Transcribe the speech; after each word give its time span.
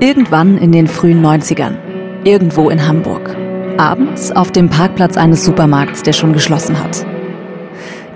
Irgendwann 0.00 0.58
in 0.58 0.72
den 0.72 0.88
frühen 0.88 1.24
90ern, 1.24 1.76
irgendwo 2.24 2.68
in 2.68 2.88
Hamburg. 2.88 3.36
Abends 3.78 4.32
auf 4.32 4.50
dem 4.50 4.68
Parkplatz 4.70 5.16
eines 5.16 5.44
Supermarkts, 5.44 6.02
der 6.02 6.12
schon 6.12 6.32
geschlossen 6.32 6.82
hat. 6.82 7.06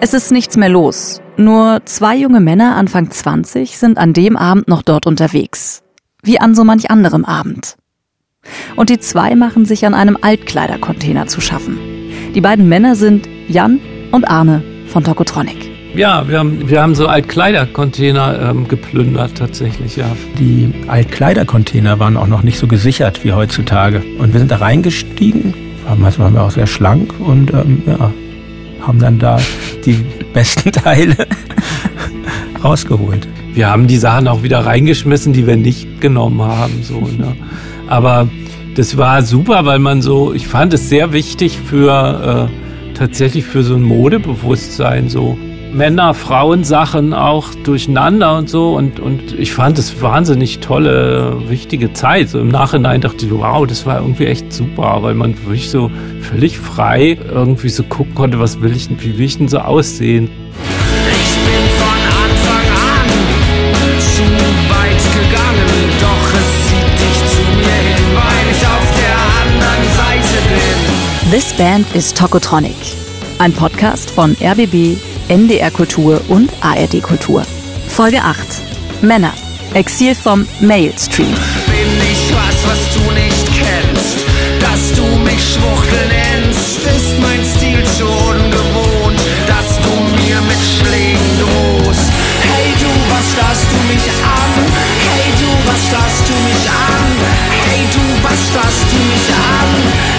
Es 0.00 0.12
ist 0.12 0.32
nichts 0.32 0.56
mehr 0.56 0.68
los. 0.68 1.22
Nur 1.36 1.82
zwei 1.84 2.16
junge 2.16 2.40
Männer 2.40 2.74
Anfang 2.74 3.12
20 3.12 3.78
sind 3.78 3.96
an 3.96 4.12
dem 4.12 4.36
Abend 4.36 4.66
noch 4.66 4.82
dort 4.82 5.06
unterwegs. 5.06 5.84
Wie 6.20 6.40
an 6.40 6.56
so 6.56 6.64
manch 6.64 6.90
anderem 6.90 7.24
Abend. 7.24 7.76
Und 8.74 8.90
die 8.90 8.98
zwei 8.98 9.36
machen 9.36 9.64
sich 9.64 9.86
an 9.86 9.94
einem 9.94 10.18
Altkleidercontainer 10.20 11.28
zu 11.28 11.40
schaffen. 11.40 11.78
Die 12.34 12.40
beiden 12.40 12.68
Männer 12.68 12.96
sind 12.96 13.28
Jan 13.46 13.78
und 14.10 14.28
Arne 14.28 14.64
von 14.88 15.04
Tokotronic. 15.04 15.75
Ja, 15.96 16.28
wir 16.28 16.40
haben, 16.40 16.68
wir 16.68 16.82
haben 16.82 16.94
so 16.94 17.06
Altkleidercontainer 17.06 18.50
ähm, 18.50 18.68
geplündert 18.68 19.34
tatsächlich, 19.34 19.96
ja. 19.96 20.04
Die 20.38 20.70
Altkleidercontainer 20.88 21.98
waren 21.98 22.18
auch 22.18 22.26
noch 22.26 22.42
nicht 22.42 22.58
so 22.58 22.66
gesichert 22.66 23.24
wie 23.24 23.32
heutzutage. 23.32 24.02
Und 24.18 24.34
wir 24.34 24.40
sind 24.40 24.50
da 24.50 24.56
reingestiegen, 24.56 25.54
damals 25.88 26.18
waren 26.18 26.34
wir 26.34 26.42
auch 26.42 26.50
sehr 26.50 26.66
schlank 26.66 27.14
und 27.18 27.50
ähm, 27.54 27.82
ja, 27.86 28.12
haben 28.82 28.98
dann 28.98 29.18
da 29.18 29.40
die 29.86 30.04
besten 30.34 30.70
Teile 30.70 31.16
rausgeholt. 32.62 33.26
Wir 33.54 33.70
haben 33.70 33.86
die 33.86 33.96
Sachen 33.96 34.28
auch 34.28 34.42
wieder 34.42 34.66
reingeschmissen, 34.66 35.32
die 35.32 35.46
wir 35.46 35.56
nicht 35.56 36.02
genommen 36.02 36.42
haben. 36.42 36.82
So, 36.82 37.00
ne? 37.00 37.34
Aber 37.86 38.28
das 38.74 38.98
war 38.98 39.22
super, 39.22 39.64
weil 39.64 39.78
man 39.78 40.02
so, 40.02 40.34
ich 40.34 40.46
fand 40.46 40.74
es 40.74 40.90
sehr 40.90 41.14
wichtig 41.14 41.58
für 41.58 42.50
äh, 42.50 42.92
tatsächlich 42.94 43.46
für 43.46 43.62
so 43.62 43.76
ein 43.76 43.82
Modebewusstsein 43.82 45.08
so 45.08 45.38
Männer, 45.76 46.14
Frauen 46.14 46.64
Sachen 46.64 47.12
auch 47.12 47.54
durcheinander 47.64 48.38
und 48.38 48.48
so. 48.48 48.74
Und, 48.74 48.98
und 48.98 49.38
ich 49.38 49.52
fand 49.52 49.78
es 49.78 50.00
wahnsinnig 50.00 50.60
tolle, 50.60 51.36
wichtige 51.48 51.92
Zeit. 51.92 52.30
So 52.30 52.40
im 52.40 52.48
Nachhinein 52.48 53.02
dachte 53.02 53.26
ich, 53.26 53.32
wow, 53.32 53.66
das 53.66 53.84
war 53.84 54.00
irgendwie 54.00 54.24
echt 54.24 54.52
super, 54.52 55.02
weil 55.02 55.14
man 55.14 55.36
wirklich 55.42 55.68
so 55.68 55.90
völlig 56.22 56.58
frei 56.58 57.18
irgendwie 57.30 57.68
so 57.68 57.82
gucken 57.82 58.14
konnte, 58.14 58.40
was 58.40 58.62
will 58.62 58.74
ich 58.74 58.88
denn, 58.88 59.02
wie 59.02 59.18
will 59.18 59.26
ich 59.26 59.36
denn 59.36 59.48
so 59.48 59.58
aussehen. 59.58 60.30
Ich 61.10 61.34
bin 61.44 61.68
von 61.76 62.00
Anfang 62.24 62.66
an 62.94 63.08
zu 64.00 64.22
weit 64.72 65.02
gegangen, 65.12 65.90
doch 66.00 66.28
es 66.32 66.48
zieht 66.68 66.94
dich 67.04 67.18
zu 67.32 67.42
mir 67.54 67.76
hin, 67.84 68.04
weil 68.14 68.44
ich 68.50 68.62
auf 68.66 68.88
der 68.96 69.16
anderen 69.42 69.84
Seite 69.94 70.36
bin. 70.48 71.30
This 71.30 71.52
Band 71.52 71.94
is 71.94 72.14
Tokotronic. 72.14 72.76
Ein 73.38 73.52
Podcast 73.52 74.10
von 74.10 74.34
RBB, 74.40 74.96
NDR 75.28 75.72
Kultur 75.72 76.20
und 76.28 76.52
ARD 76.60 77.02
Kultur. 77.02 77.42
Folge 77.88 78.22
8. 78.22 78.38
Männer. 79.02 79.32
Exil 79.74 80.14
vom 80.14 80.46
Mailstream. 80.60 81.26
Bin 81.26 81.90
ich 82.12 82.32
was, 82.32 82.56
was 82.64 82.94
du 82.94 83.00
nicht 83.10 83.46
kennst, 83.46 84.24
dass 84.60 84.92
du 84.94 85.04
mich 85.24 85.42
Schwuchtel 85.54 86.06
nennst, 86.08 86.78
ist 86.78 87.18
mein 87.20 87.42
Stil 87.44 87.82
zu 87.98 88.04
ungewohnt, 88.06 89.20
dass 89.48 89.78
du 89.82 89.90
mir 90.14 90.40
mit 90.42 90.62
Schlägen 90.62 91.30
drohst. 91.40 92.08
Hey 92.40 92.72
du, 92.78 92.90
was 93.10 93.32
starrst 93.32 93.66
du 93.72 93.92
mich 93.92 94.06
an? 94.22 94.52
Hey 95.02 95.32
du, 95.40 95.50
was 95.68 95.86
starrst 95.88 96.28
du 96.28 96.34
mich 96.46 96.64
an? 96.70 97.04
Hey 97.66 97.84
du, 97.92 98.02
was 98.22 98.38
starrst 98.48 98.86
du 98.92 98.96
mich 99.10 99.28
an? 99.34 99.70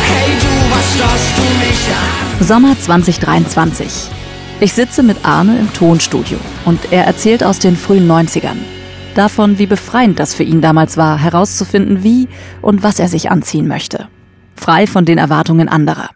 Hey 0.04 0.36
du, 0.36 0.76
was 0.76 0.96
starrst 0.96 1.34
du 1.38 1.44
mich 1.64 1.88
an? 1.96 2.46
Sommer 2.46 2.78
2023. 2.78 4.17
Ich 4.60 4.74
sitze 4.74 5.04
mit 5.04 5.24
Arne 5.24 5.60
im 5.60 5.72
Tonstudio 5.72 6.40
und 6.66 6.92
er 6.92 7.06
erzählt 7.06 7.44
aus 7.44 7.60
den 7.60 7.76
frühen 7.76 8.10
90ern. 8.10 8.58
Davon, 9.14 9.60
wie 9.60 9.68
befreiend 9.68 10.20
das 10.20 10.34
für 10.34 10.42
ihn 10.42 10.62
damals 10.62 10.98
war, 10.98 11.20
herauszufinden, 11.20 12.04
wie 12.04 12.28
und 12.64 12.82
was 12.82 12.98
er 12.98 13.08
sich 13.08 13.30
anziehen 13.30 13.68
möchte. 13.68 14.08
Frei 14.56 14.88
von 14.88 15.06
den 15.06 15.20
Erwartungen 15.20 15.70
anderer. 15.70 16.10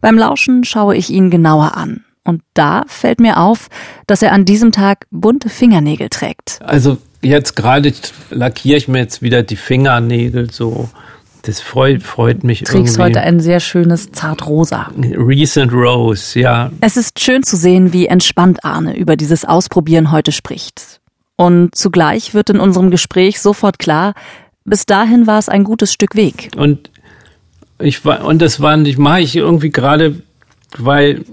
Beim 0.00 0.16
Lauschen 0.16 0.62
schaue 0.62 0.94
ich 0.94 1.10
ihn 1.10 1.30
genauer 1.30 1.76
an. 1.76 2.04
Und 2.22 2.42
da 2.54 2.84
fällt 2.86 3.18
mir 3.18 3.40
auf, 3.40 3.68
dass 4.06 4.22
er 4.22 4.30
an 4.30 4.44
diesem 4.44 4.70
Tag 4.70 5.06
bunte 5.10 5.48
Fingernägel 5.48 6.10
trägt. 6.10 6.60
Also 6.62 6.98
jetzt 7.22 7.56
gerade 7.56 7.92
lackiere 8.30 8.76
ich 8.76 8.86
mir 8.86 8.98
jetzt 8.98 9.20
wieder 9.20 9.42
die 9.42 9.56
Fingernägel 9.56 10.48
so. 10.52 10.88
Das 11.42 11.60
freut, 11.60 12.04
freut 12.04 12.44
mich 12.44 12.60
Trägst 12.62 12.96
irgendwie. 12.98 13.02
heute 13.02 13.20
ein 13.20 13.40
sehr 13.40 13.58
schönes 13.58 14.12
Zartrosa. 14.12 14.92
Recent 14.96 15.72
Rose, 15.72 16.38
ja. 16.38 16.70
Es 16.80 16.96
ist 16.96 17.18
schön 17.18 17.42
zu 17.42 17.56
sehen, 17.56 17.92
wie 17.92 18.06
entspannt 18.06 18.64
Arne 18.64 18.96
über 18.96 19.16
dieses 19.16 19.44
Ausprobieren 19.44 20.12
heute 20.12 20.30
spricht. 20.30 21.00
Und 21.36 21.74
zugleich 21.74 22.34
wird 22.34 22.50
in 22.50 22.60
unserem 22.60 22.92
Gespräch 22.92 23.40
sofort 23.40 23.80
klar, 23.80 24.14
bis 24.64 24.86
dahin 24.86 25.26
war 25.26 25.40
es 25.40 25.48
ein 25.48 25.64
gutes 25.64 25.92
Stück 25.92 26.14
Weg. 26.14 26.50
Und 26.56 26.90
ich 27.80 28.04
war, 28.04 28.24
und 28.24 28.40
das 28.40 28.60
war, 28.60 28.78
ich 28.80 28.96
mache 28.96 29.20
ich 29.20 29.34
irgendwie 29.34 29.70
gerade, 29.70 30.22
weil, 30.78 31.24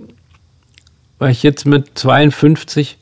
weil 1.20 1.32
ich 1.32 1.44
jetzt 1.44 1.68
mit 1.68 1.92
52 1.94 2.98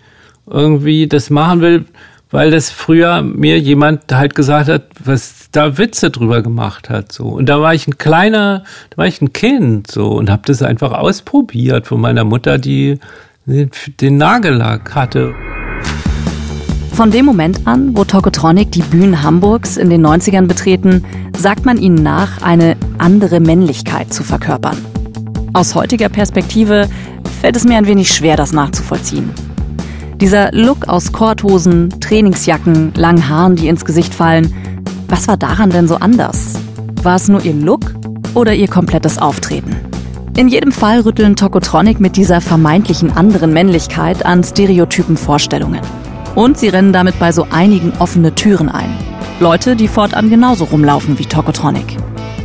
irgendwie 0.50 1.08
das 1.08 1.30
machen 1.30 1.62
will, 1.62 1.86
weil 2.30 2.52
das 2.52 2.70
früher 2.70 3.22
mir 3.22 3.60
jemand 3.60 4.12
halt 4.12 4.36
gesagt 4.36 4.70
hat, 4.70 4.84
was 5.04 5.48
da 5.52 5.78
Witze 5.78 6.10
drüber 6.10 6.42
gemacht 6.42 6.90
hat, 6.90 7.12
so. 7.12 7.26
Und 7.26 7.48
da 7.48 7.62
war 7.62 7.74
ich 7.74 7.88
ein 7.88 7.98
kleiner, 7.98 8.64
da 8.90 8.98
war 8.98 9.08
ich 9.08 9.22
ein 9.22 9.34
Kind, 9.34 9.90
so, 9.90 10.10
und 10.10 10.30
habe 10.30 10.44
das 10.46 10.62
einfach 10.62 10.92
ausprobiert 10.92 11.88
von 11.88 12.02
meiner 12.02 12.24
Mutter, 12.24 12.58
die 12.58 13.00
den, 13.46 14.18
Nagellack 14.18 14.94
hatte. 14.94 15.34
Von 16.92 17.12
dem 17.12 17.26
Moment 17.26 17.66
an, 17.66 17.96
wo 17.96 18.04
Tokotronic 18.04 18.72
die 18.72 18.82
Bühnen 18.82 19.24
Hamburgs 19.24 19.78
in 19.78 19.90
den 19.90 20.06
90ern 20.06 20.48
betreten, 20.48 21.06
sagt 21.38 21.66
man 21.66 21.78
ihnen 21.78 22.02
nach, 22.02 22.42
eine 22.42 22.76
andere 22.98 23.40
Männlichkeit 23.40 24.14
zu 24.14 24.24
verkörpern. 24.24 24.78
Aus 25.54 25.76
heutiger 25.76 26.10
Perspektive 26.10 26.90
fällt 27.40 27.56
es 27.56 27.64
mir 27.64 27.78
ein 27.78 27.88
wenig 27.88 28.10
schwer, 28.10 28.36
das 28.36 28.52
nachzuvollziehen. 28.52 29.32
Dieser 30.20 30.52
Look 30.52 30.88
aus 30.88 31.12
Korthosen, 31.12 31.92
Trainingsjacken, 32.00 32.94
langen 32.96 33.30
Haaren, 33.30 33.56
die 33.56 33.68
ins 33.68 33.86
Gesicht 33.86 34.16
fallen, 34.16 34.52
was 35.08 35.28
war 35.28 35.38
daran 35.38 35.70
denn 35.70 35.88
so 35.88 35.98
anders? 35.98 36.54
War 37.04 37.16
es 37.16 37.28
nur 37.28 37.46
ihr 37.46 37.54
Look 37.54 37.94
oder 38.34 38.56
ihr 38.56 38.68
komplettes 38.68 39.20
Auftreten? 39.20 39.76
In 40.36 40.48
jedem 40.48 40.72
Fall 40.72 41.02
rütteln 41.02 41.36
Tokotronic 41.36 42.00
mit 42.00 42.18
dieser 42.18 42.42
vermeintlichen 42.42 43.16
anderen 43.16 43.54
Männlichkeit 43.54 44.26
an 44.26 44.44
stereotypen 44.44 45.18
Vorstellungen. 45.18 45.82
Und 46.34 46.58
sie 46.58 46.70
rennen 46.70 46.94
damit 46.94 47.20
bei 47.20 47.32
so 47.32 47.46
einigen 47.52 47.94
offene 48.00 48.34
Türen 48.34 48.70
ein. 48.70 48.90
Leute, 49.40 49.76
die 49.76 49.88
fortan 49.88 50.32
genauso 50.32 50.66
rumlaufen 50.66 51.20
wie 51.20 51.26
Tokotronic. 51.26 51.96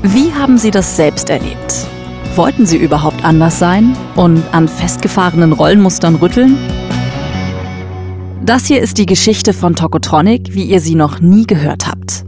Wie 0.03 0.35
haben 0.35 0.59
sie 0.59 0.71
das 0.71 0.97
selbst 0.97 1.31
erlebt? 1.31 1.87
Wollten 2.37 2.67
sie 2.67 2.77
überhaupt 2.77 3.25
anders 3.25 3.59
sein 3.59 3.97
und 4.15 4.43
an 4.53 4.69
festgefahrenen 4.69 5.53
Rollenmustern 5.53 6.17
rütteln? 6.17 6.59
Das 8.45 8.67
hier 8.67 8.83
ist 8.83 8.99
die 8.99 9.07
Geschichte 9.07 9.53
von 9.53 9.77
Tokotronic, 9.77 10.53
wie 10.53 10.65
ihr 10.65 10.81
sie 10.81 10.97
noch 10.97 11.21
nie 11.21 11.47
gehört 11.47 11.87
habt. 11.87 12.25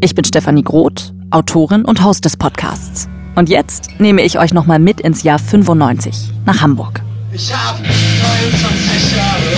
Ich 0.00 0.14
bin 0.14 0.24
Stefanie 0.24 0.62
Groth, 0.62 1.12
Autorin 1.32 1.84
und 1.84 2.04
Host 2.04 2.24
des 2.24 2.36
Podcasts. 2.36 3.08
Und 3.34 3.48
jetzt 3.48 3.88
nehme 3.98 4.22
ich 4.22 4.38
euch 4.38 4.54
nochmal 4.54 4.78
mit 4.78 5.00
ins 5.00 5.24
Jahr 5.24 5.40
95 5.40 6.30
nach 6.46 6.60
Hamburg. 6.60 7.02
Ich 7.32 7.52
hab 7.52 7.76
23 7.76 9.16
Jahre 9.16 9.56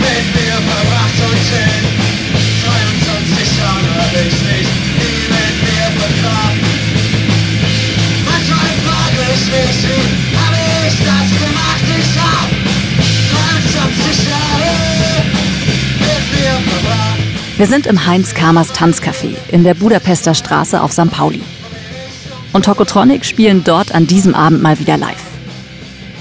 mit 0.00 0.24
dir 0.40 0.56
verbracht 0.56 1.20
und 1.20 1.36
in 1.36 1.84
23 2.64 3.58
Jahren 3.58 3.86
hab 3.94 4.12
ich 4.14 4.32
mich 4.40 4.68
nie 4.96 5.28
mit 5.28 5.54
dir 5.68 5.88
begraben. 6.00 6.64
Manchmal 8.24 8.72
frage 8.88 9.20
ich 9.34 9.44
mich, 9.52 9.84
wie 9.84 10.11
Wir 17.58 17.66
sind 17.66 17.86
im 17.86 18.06
Heinz 18.06 18.32
Kamers 18.34 18.72
Tanzcafé 18.72 19.34
in 19.50 19.62
der 19.62 19.74
Budapester 19.74 20.34
Straße 20.34 20.80
auf 20.80 20.92
St. 20.92 21.10
Pauli. 21.10 21.42
Und 22.54 22.64
Tokotronic 22.64 23.26
spielen 23.26 23.62
dort 23.62 23.94
an 23.94 24.06
diesem 24.06 24.34
Abend 24.34 24.62
mal 24.62 24.78
wieder 24.78 24.96
live. 24.96 25.22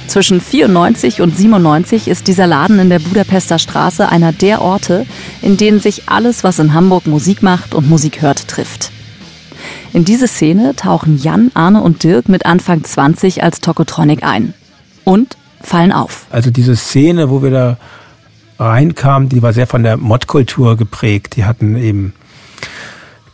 Zwischen 0.08 0.42
94 0.42 1.22
und 1.22 1.36
97 1.36 2.10
ist 2.10 2.28
dieser 2.28 2.48
Laden 2.48 2.80
in 2.80 2.90
der 2.90 3.00
Budapester 3.00 3.60
Straße 3.60 4.10
einer 4.10 4.34
der 4.34 4.62
Orte, 4.62 5.06
in 5.42 5.56
denen 5.56 5.80
sich 5.80 6.10
alles, 6.10 6.44
was 6.44 6.60
in 6.60 6.74
Hamburg 6.74 7.08
Musik 7.08 7.42
macht 7.42 7.74
und 7.74 7.90
Musik 7.90 8.22
hört, 8.22 8.50
trifft. 8.50 8.92
In 9.94 10.04
diese 10.04 10.28
Szene 10.28 10.76
tauchen 10.76 11.18
Jan, 11.18 11.50
Arne 11.54 11.82
und 11.82 12.04
Dirk 12.04 12.28
mit 12.28 12.46
Anfang 12.46 12.84
20 12.84 13.42
als 13.42 13.62
Tokotronic 13.62 14.24
ein. 14.24 14.54
Und 15.06 15.38
fallen 15.62 15.94
auf. 15.94 16.26
Also 16.30 16.52
diese 16.52 16.76
Szene, 16.76 17.30
wo 17.30 17.42
wir 17.42 17.52
da 17.52 17.78
reinkamen, 18.62 19.30
die 19.30 19.42
war 19.42 19.54
sehr 19.54 19.68
von 19.68 19.84
der 19.84 19.98
Modkultur 19.98 20.78
geprägt. 20.78 21.36
Die 21.36 21.46
hatten 21.46 21.76
eben 21.76 22.14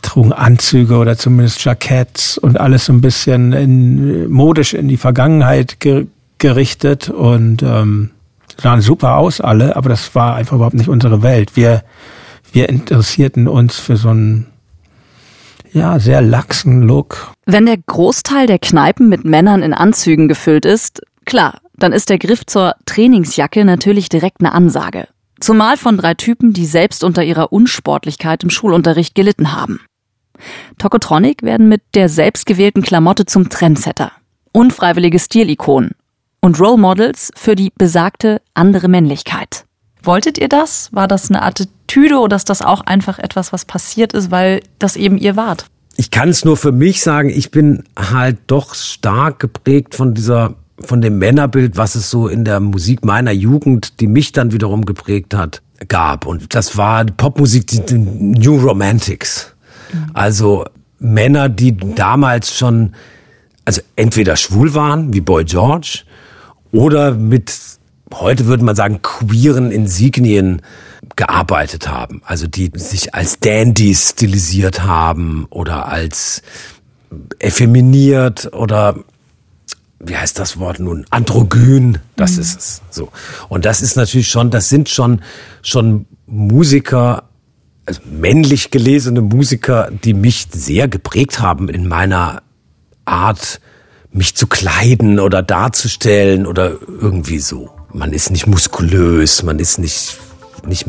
trugen 0.02 0.32
Anzüge 0.32 0.96
oder 0.96 1.18
zumindest 1.18 1.64
Jacketts 1.64 2.38
und 2.38 2.58
alles 2.58 2.86
so 2.86 2.92
ein 2.92 3.00
bisschen 3.00 3.52
in, 3.52 4.30
modisch 4.30 4.74
in 4.74 4.88
die 4.88 4.96
Vergangenheit 4.96 5.80
ge 5.80 6.06
gerichtet 6.40 7.10
und 7.10 7.64
ähm, 7.64 8.10
sahen 8.62 8.80
super 8.80 9.16
aus 9.16 9.40
alle, 9.40 9.74
aber 9.74 9.88
das 9.88 10.14
war 10.14 10.36
einfach 10.36 10.54
überhaupt 10.54 10.76
nicht 10.76 10.88
unsere 10.88 11.24
Welt. 11.24 11.56
Wir, 11.56 11.82
wir 12.52 12.68
interessierten 12.68 13.48
uns 13.48 13.76
für 13.76 13.96
so 13.96 14.10
einen 14.10 14.46
ja, 15.72 15.98
sehr 15.98 16.22
laxen 16.22 16.82
Look. 16.82 17.32
Wenn 17.44 17.66
der 17.66 17.76
Großteil 17.76 18.46
der 18.46 18.60
Kneipen 18.60 19.08
mit 19.08 19.24
Männern 19.24 19.64
in 19.64 19.74
Anzügen 19.74 20.28
gefüllt 20.28 20.64
ist, 20.64 21.02
klar, 21.24 21.60
dann 21.76 21.92
ist 21.92 22.08
der 22.08 22.18
Griff 22.18 22.46
zur 22.46 22.74
Trainingsjacke 22.86 23.64
natürlich 23.64 24.08
direkt 24.08 24.40
eine 24.40 24.52
Ansage. 24.52 25.08
Zumal 25.40 25.76
von 25.76 25.96
drei 25.96 26.14
Typen, 26.14 26.52
die 26.52 26.66
selbst 26.66 27.04
unter 27.04 27.22
ihrer 27.22 27.52
Unsportlichkeit 27.52 28.42
im 28.42 28.50
Schulunterricht 28.50 29.14
gelitten 29.14 29.52
haben. 29.52 29.80
Tokotronic 30.78 31.42
werden 31.42 31.68
mit 31.68 31.82
der 31.94 32.08
selbstgewählten 32.08 32.82
Klamotte 32.82 33.26
zum 33.26 33.48
Trendsetter. 33.48 34.12
Unfreiwillige 34.52 35.18
Stilikonen. 35.18 35.92
Und 36.40 36.60
Role 36.60 36.78
Models 36.78 37.32
für 37.34 37.56
die 37.56 37.72
besagte 37.76 38.40
andere 38.54 38.88
Männlichkeit. 38.88 39.64
Wolltet 40.02 40.38
ihr 40.38 40.48
das? 40.48 40.92
War 40.92 41.08
das 41.08 41.30
eine 41.30 41.42
Attitüde 41.42 42.18
oder 42.18 42.36
ist 42.36 42.48
das 42.48 42.62
auch 42.62 42.82
einfach 42.82 43.18
etwas, 43.18 43.52
was 43.52 43.64
passiert 43.64 44.12
ist, 44.12 44.30
weil 44.30 44.62
das 44.78 44.96
eben 44.96 45.18
ihr 45.18 45.36
wart? 45.36 45.66
Ich 45.96 46.12
kann 46.12 46.28
es 46.28 46.44
nur 46.44 46.56
für 46.56 46.70
mich 46.70 47.02
sagen, 47.02 47.28
ich 47.28 47.50
bin 47.50 47.82
halt 47.98 48.38
doch 48.46 48.74
stark 48.74 49.40
geprägt 49.40 49.96
von 49.96 50.14
dieser 50.14 50.54
von 50.80 51.00
dem 51.00 51.18
Männerbild, 51.18 51.76
was 51.76 51.94
es 51.94 52.10
so 52.10 52.28
in 52.28 52.44
der 52.44 52.60
Musik 52.60 53.04
meiner 53.04 53.32
Jugend, 53.32 54.00
die 54.00 54.06
mich 54.06 54.32
dann 54.32 54.52
wiederum 54.52 54.84
geprägt 54.84 55.34
hat, 55.34 55.62
gab. 55.88 56.26
Und 56.26 56.54
das 56.54 56.76
war 56.76 57.04
die 57.04 57.12
Popmusik, 57.12 57.66
die, 57.66 57.80
die 57.80 57.98
New 57.98 58.56
Romantics. 58.56 59.54
Also 60.14 60.64
Männer, 60.98 61.48
die 61.48 61.76
damals 61.76 62.56
schon, 62.56 62.94
also 63.64 63.80
entweder 63.96 64.36
schwul 64.36 64.74
waren, 64.74 65.12
wie 65.12 65.20
Boy 65.20 65.44
George, 65.44 66.02
oder 66.72 67.14
mit, 67.14 67.52
heute 68.12 68.46
würde 68.46 68.64
man 68.64 68.76
sagen, 68.76 69.00
queeren 69.02 69.70
Insignien 69.70 70.62
gearbeitet 71.16 71.88
haben. 71.88 72.22
Also 72.24 72.46
die 72.46 72.70
sich 72.74 73.14
als 73.14 73.40
Dandys 73.40 74.10
stilisiert 74.10 74.82
haben 74.82 75.46
oder 75.50 75.88
als 75.88 76.42
effeminiert 77.38 78.52
oder 78.52 78.96
wie 80.00 80.16
heißt 80.16 80.38
das 80.38 80.58
Wort 80.58 80.78
nun? 80.78 81.04
Androgyn, 81.10 81.98
das 82.16 82.34
mhm. 82.34 82.40
ist 82.40 82.58
es. 82.58 82.82
So. 82.90 83.10
Und 83.48 83.64
das 83.64 83.82
ist 83.82 83.96
natürlich 83.96 84.28
schon, 84.28 84.50
das 84.50 84.68
sind 84.68 84.88
schon, 84.88 85.22
schon 85.62 86.06
Musiker, 86.26 87.24
also 87.86 88.00
männlich 88.04 88.70
gelesene 88.70 89.22
Musiker, 89.22 89.90
die 89.90 90.14
mich 90.14 90.48
sehr 90.52 90.88
geprägt 90.88 91.40
haben 91.40 91.68
in 91.68 91.88
meiner 91.88 92.42
Art, 93.04 93.60
mich 94.12 94.34
zu 94.34 94.46
kleiden 94.46 95.20
oder 95.20 95.42
darzustellen 95.42 96.46
oder 96.46 96.76
irgendwie 96.86 97.38
so. 97.38 97.70
Man 97.92 98.12
ist 98.12 98.30
nicht 98.30 98.46
muskulös, 98.46 99.42
man 99.42 99.58
ist 99.58 99.78
nicht, 99.78 100.18
nicht, 100.66 100.86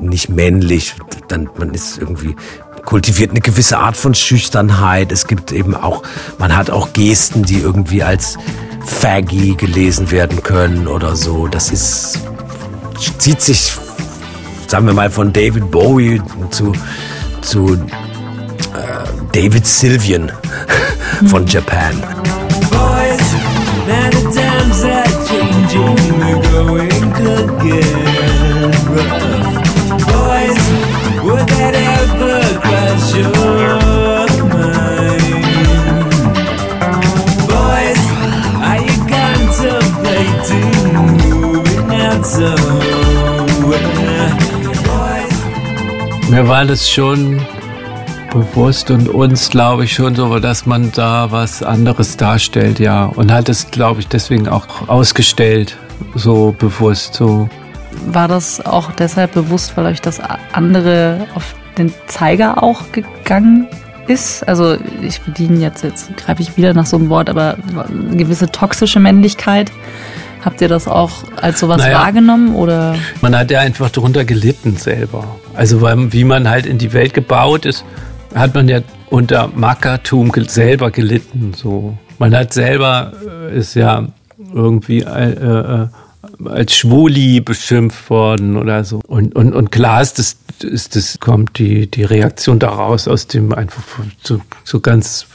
nicht 0.00 0.28
männlich, 0.28 0.94
dann, 1.28 1.48
man 1.58 1.72
ist 1.72 1.98
irgendwie 1.98 2.36
kultiviert 2.84 3.30
eine 3.30 3.40
gewisse 3.40 3.78
Art 3.78 3.96
von 3.96 4.14
Schüchternheit. 4.14 5.12
Es 5.12 5.26
gibt 5.26 5.52
eben 5.52 5.74
auch, 5.74 6.02
man 6.38 6.56
hat 6.56 6.70
auch 6.70 6.92
Gesten, 6.92 7.42
die 7.42 7.58
irgendwie 7.58 8.02
als 8.02 8.36
faggy 8.84 9.54
gelesen 9.54 10.10
werden 10.10 10.42
können 10.42 10.86
oder 10.86 11.16
so. 11.16 11.48
Das 11.48 11.70
ist, 11.70 12.20
zieht 13.18 13.40
sich, 13.40 13.72
sagen 14.66 14.86
wir 14.86 14.94
mal, 14.94 15.10
von 15.10 15.32
David 15.32 15.70
Bowie 15.70 16.20
zu, 16.50 16.72
zu 17.40 17.74
äh, 17.74 17.78
David 19.32 19.66
Sylvian 19.66 20.30
von 21.26 21.46
Japan. 21.46 22.02
Boys, 22.70 23.34
Mir 46.30 46.48
war 46.48 46.64
das 46.64 46.90
schon 46.90 47.40
bewusst 48.32 48.90
und 48.90 49.08
uns, 49.08 49.50
glaube 49.50 49.84
ich, 49.84 49.92
schon 49.92 50.14
so, 50.14 50.38
dass 50.40 50.66
man 50.66 50.90
da 50.92 51.30
was 51.30 51.62
anderes 51.62 52.16
darstellt, 52.16 52.80
ja. 52.80 53.04
Und 53.04 53.32
hat 53.32 53.48
es, 53.48 53.70
glaube 53.70 54.00
ich, 54.00 54.08
deswegen 54.08 54.48
auch 54.48 54.66
ausgestellt, 54.88 55.76
so 56.14 56.54
bewusst, 56.58 57.14
so. 57.14 57.48
War 58.06 58.26
das 58.26 58.64
auch 58.66 58.90
deshalb 58.92 59.32
bewusst, 59.32 59.76
weil 59.76 59.86
euch 59.86 60.00
das 60.00 60.20
andere 60.52 61.28
auf 61.34 61.54
den 61.78 61.92
Zeiger 62.06 62.62
auch 62.62 62.92
gegangen 62.92 63.68
ist? 64.06 64.46
Also 64.46 64.76
ich 65.02 65.20
bediene 65.20 65.60
jetzt, 65.60 65.84
jetzt 65.84 66.16
greife 66.16 66.42
ich 66.42 66.56
wieder 66.56 66.74
nach 66.74 66.86
so 66.86 66.96
einem 66.96 67.08
Wort, 67.08 67.28
aber 67.28 67.56
eine 67.88 68.16
gewisse 68.16 68.50
toxische 68.50 69.00
Männlichkeit. 69.00 69.70
Habt 70.44 70.60
ihr 70.60 70.68
das 70.68 70.86
auch 70.86 71.10
als 71.40 71.60
sowas 71.60 71.78
naja, 71.78 72.00
wahrgenommen 72.00 72.54
oder? 72.54 72.96
Man 73.22 73.34
hat 73.34 73.50
ja 73.50 73.60
einfach 73.60 73.88
darunter 73.88 74.26
gelitten 74.26 74.76
selber. 74.76 75.36
Also 75.54 75.80
weil, 75.80 76.12
wie 76.12 76.24
man 76.24 76.48
halt 76.48 76.66
in 76.66 76.76
die 76.76 76.92
Welt 76.92 77.14
gebaut 77.14 77.64
ist, 77.64 77.84
hat 78.34 78.54
man 78.54 78.68
ja 78.68 78.80
unter 79.08 79.48
Mackertum 79.54 80.32
selber 80.48 80.90
gelitten. 80.90 81.54
So, 81.54 81.96
man 82.18 82.36
hat 82.36 82.52
selber 82.52 83.12
äh, 83.50 83.56
ist 83.56 83.74
ja 83.74 84.06
irgendwie 84.52 85.00
äh, 85.00 85.30
äh, 85.30 85.88
als 86.44 86.74
Schwuli 86.74 87.40
beschimpft 87.40 88.10
worden 88.10 88.56
oder 88.56 88.84
so. 88.84 89.00
Und, 89.06 89.34
und, 89.34 89.52
und 89.52 89.70
klar 89.70 90.02
ist 90.02 90.18
das, 90.18 90.36
ist 90.62 90.96
das 90.96 91.18
kommt 91.20 91.58
die, 91.58 91.90
die 91.90 92.04
Reaktion 92.04 92.58
daraus 92.58 93.08
aus 93.08 93.26
dem 93.26 93.52
einfach 93.52 93.82
so, 94.22 94.40
so 94.64 94.80
ganz 94.80 95.26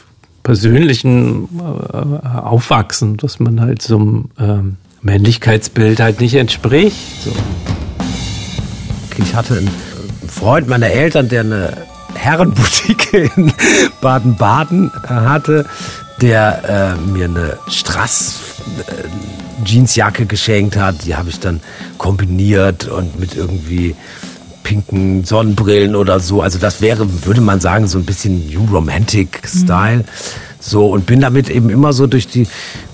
persönlichen 0.42 1.48
äh, 1.58 2.26
Aufwachsen, 2.38 3.16
dass 3.16 3.40
man 3.40 3.60
halt 3.60 3.82
so 3.82 3.96
einem 3.96 4.30
ähm, 4.38 4.76
Männlichkeitsbild 5.02 6.00
halt 6.00 6.20
nicht 6.20 6.34
entspricht. 6.34 7.22
So. 7.22 7.32
Ich 9.18 9.34
hatte 9.34 9.58
einen 9.58 9.70
Freund 10.28 10.68
meiner 10.68 10.88
Eltern, 10.88 11.28
der 11.28 11.40
eine 11.40 11.76
Herrenboutique 12.14 13.12
in 13.36 13.52
Baden-Baden 14.00 14.90
hatte, 15.06 15.66
der 16.20 16.96
äh, 16.98 17.10
mir 17.10 17.26
eine 17.26 17.58
Strass 17.68 18.40
äh, 18.86 19.49
Jeansjacke 19.64 20.26
geschenkt 20.26 20.76
hat. 20.76 21.04
Die 21.04 21.16
habe 21.16 21.30
ich 21.30 21.40
dann 21.40 21.60
kombiniert 21.98 22.88
und 22.88 23.18
mit 23.18 23.36
irgendwie 23.36 23.94
pinken 24.62 25.24
Sonnenbrillen 25.24 25.96
oder 25.96 26.20
so. 26.20 26.42
Also 26.42 26.58
das 26.58 26.80
wäre, 26.80 27.24
würde 27.24 27.40
man 27.40 27.60
sagen, 27.60 27.88
so 27.88 27.98
ein 27.98 28.04
bisschen 28.04 28.48
New 28.48 28.64
Romantic 28.66 29.42
Style. 29.46 29.98
Mhm. 29.98 30.04
So 30.60 30.90
und 30.90 31.06
bin 31.06 31.20
damit 31.20 31.48
eben 31.48 31.70
immer 31.70 31.92
so 31.92 32.06
durch 32.06 32.28
die 32.28 32.46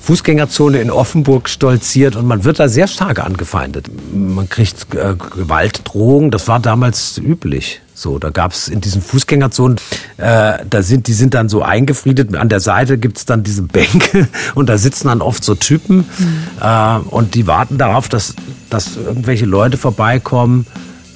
Fußgängerzone 0.03 0.81
in 0.81 0.91
Offenburg 0.91 1.49
stolziert 1.49 2.15
und 2.15 2.27
man 2.27 2.45
wird 2.45 2.61
da 2.61 2.69
sehr 2.69 2.87
stark 2.87 3.19
angefeindet. 3.19 3.87
Man 4.15 4.49
kriegt 4.49 4.95
äh, 4.95 5.15
Gewaltdrohungen, 5.15 6.31
das 6.31 6.47
war 6.47 6.61
damals 6.61 7.19
üblich. 7.19 7.81
So, 7.93 8.19
da 8.19 8.29
gab's 8.29 8.69
in 8.69 8.83
diesen 8.83 9.01
Fußgängerzonen, 9.01 9.79
äh, 10.19 10.59
da 10.69 10.83
sind, 10.83 11.09
die 11.09 11.15
sind 11.15 11.33
dann 11.33 11.49
so 11.49 11.63
eingefriedet. 11.63 12.37
An 12.37 12.51
der 12.51 12.61
Seite 12.61 12.99
gibt's 12.99 13.25
dann 13.25 13.43
diese 13.43 13.63
Bänke 13.63 14.29
und 14.55 14.69
da 14.69 14.79
sitzen 14.79 15.09
dann 15.09 15.23
oft 15.23 15.43
so 15.43 15.55
Typen 15.55 16.05
mhm. 16.19 16.47
äh, 16.61 16.99
und 17.11 17.35
die 17.35 17.47
warten 17.47 17.79
darauf, 17.79 18.09
dass, 18.09 18.37
dass 18.71 18.97
irgendwelche 18.97 19.47
Leute 19.47 19.77
vorbeikommen 19.77 20.67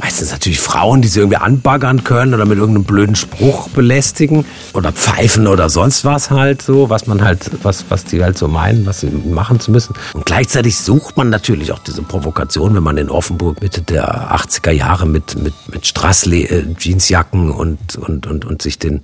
meistens 0.00 0.30
natürlich 0.32 0.58
Frauen, 0.58 1.02
die 1.02 1.08
sie 1.08 1.20
irgendwie 1.20 1.36
anbaggern 1.36 2.04
können 2.04 2.34
oder 2.34 2.46
mit 2.46 2.58
irgendeinem 2.58 2.84
blöden 2.84 3.16
Spruch 3.16 3.68
belästigen 3.68 4.44
oder 4.72 4.92
pfeifen 4.92 5.46
oder 5.46 5.68
sonst 5.68 6.04
was 6.04 6.30
halt 6.30 6.62
so, 6.62 6.90
was 6.90 7.06
man 7.06 7.22
halt, 7.22 7.50
was, 7.62 7.84
was 7.90 8.04
die 8.04 8.22
halt 8.22 8.38
so 8.38 8.48
meinen, 8.48 8.86
was 8.86 9.00
sie 9.00 9.10
machen 9.10 9.60
zu 9.60 9.70
müssen. 9.70 9.94
Und 10.14 10.24
gleichzeitig 10.24 10.78
sucht 10.78 11.16
man 11.16 11.28
natürlich 11.28 11.72
auch 11.72 11.80
diese 11.80 12.02
Provokation, 12.02 12.74
wenn 12.74 12.82
man 12.82 12.96
in 12.96 13.10
Offenburg 13.10 13.60
Mitte 13.60 13.82
der 13.82 14.34
80er 14.34 14.70
Jahre 14.70 15.06
mit, 15.06 15.36
mit, 15.42 15.54
mit 15.70 15.86
Strassle 15.86 16.36
äh, 16.36 16.64
Jeansjacken 16.78 17.50
und, 17.50 17.96
und, 17.96 18.26
und, 18.26 18.44
und 18.44 18.62
sich 18.62 18.78
den 18.78 19.02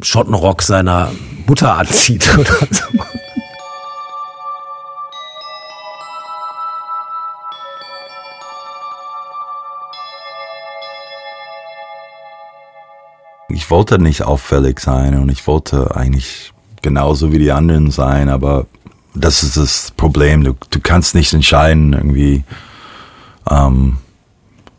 Schottenrock 0.00 0.62
seiner 0.62 1.12
Mutter 1.46 1.76
anzieht 1.76 2.28
oder 2.38 2.56
so. 2.70 3.11
Ich 13.52 13.70
wollte 13.70 13.98
nicht 13.98 14.22
auffällig 14.22 14.80
sein 14.80 15.18
und 15.18 15.30
ich 15.30 15.46
wollte 15.46 15.96
eigentlich 15.96 16.52
genauso 16.82 17.32
wie 17.32 17.38
die 17.38 17.52
anderen 17.52 17.90
sein, 17.90 18.28
aber 18.28 18.66
das 19.14 19.42
ist 19.42 19.56
das 19.56 19.92
Problem. 19.96 20.44
Du, 20.44 20.54
du 20.70 20.80
kannst 20.80 21.14
nicht 21.14 21.32
entscheiden 21.32 21.92
irgendwie 21.92 22.44
ähm, 23.50 23.98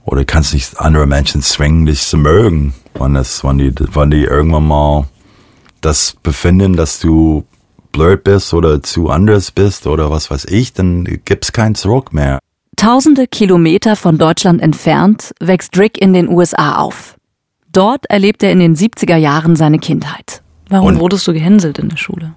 oder 0.05 0.25
kannst 0.25 0.53
nicht 0.53 0.79
andere 0.79 1.05
Menschen 1.05 1.41
zwingen, 1.41 1.85
dich 1.85 2.01
zu 2.01 2.17
mögen, 2.17 2.73
wenn, 2.95 3.13
das, 3.13 3.43
wenn, 3.43 3.57
die, 3.57 3.73
wenn 3.93 4.11
die 4.11 4.23
irgendwann 4.23 4.67
mal 4.67 5.05
das 5.81 6.15
befinden, 6.23 6.75
dass 6.75 6.99
du 6.99 7.45
blöd 7.91 8.23
bist 8.23 8.53
oder 8.53 8.81
zu 8.81 9.09
anders 9.09 9.51
bist 9.51 9.87
oder 9.87 10.09
was 10.09 10.31
weiß 10.31 10.45
ich, 10.45 10.73
dann 10.73 11.03
gibt's 11.25 11.53
keinen 11.53 11.75
Zurück 11.75 12.11
mehr. 12.11 12.39
Tausende 12.75 13.27
Kilometer 13.27 13.95
von 13.95 14.17
Deutschland 14.17 14.61
entfernt 14.61 15.33
wächst 15.39 15.77
Rick 15.77 16.01
in 16.01 16.11
den 16.11 16.27
USA 16.27 16.77
auf. 16.77 17.15
Dort 17.73 18.05
erlebt 18.09 18.41
er 18.43 18.51
in 18.51 18.59
den 18.59 18.75
70er 18.75 19.17
Jahren 19.17 19.55
seine 19.55 19.79
Kindheit. 19.79 20.41
Warum 20.69 20.87
Und- 20.87 20.99
wurdest 20.99 21.27
du 21.27 21.33
gehänselt 21.33 21.77
in 21.79 21.89
der 21.89 21.97
Schule? 21.97 22.33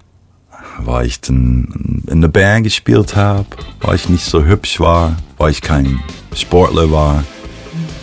weil 0.81 1.07
ich 1.07 1.23
dann 1.23 2.03
in 2.07 2.21
der 2.21 2.29
Band 2.29 2.65
gespielt 2.65 3.17
habe, 3.17 3.47
weil 3.81 3.95
ich 3.97 4.11
nicht 4.11 4.25
so 4.27 4.45
hübsch 4.45 4.79
war, 4.79 5.17
weil 5.39 5.51
ich 5.51 5.63
kein 5.63 6.01
Sportler 6.35 6.91
war, 6.91 7.25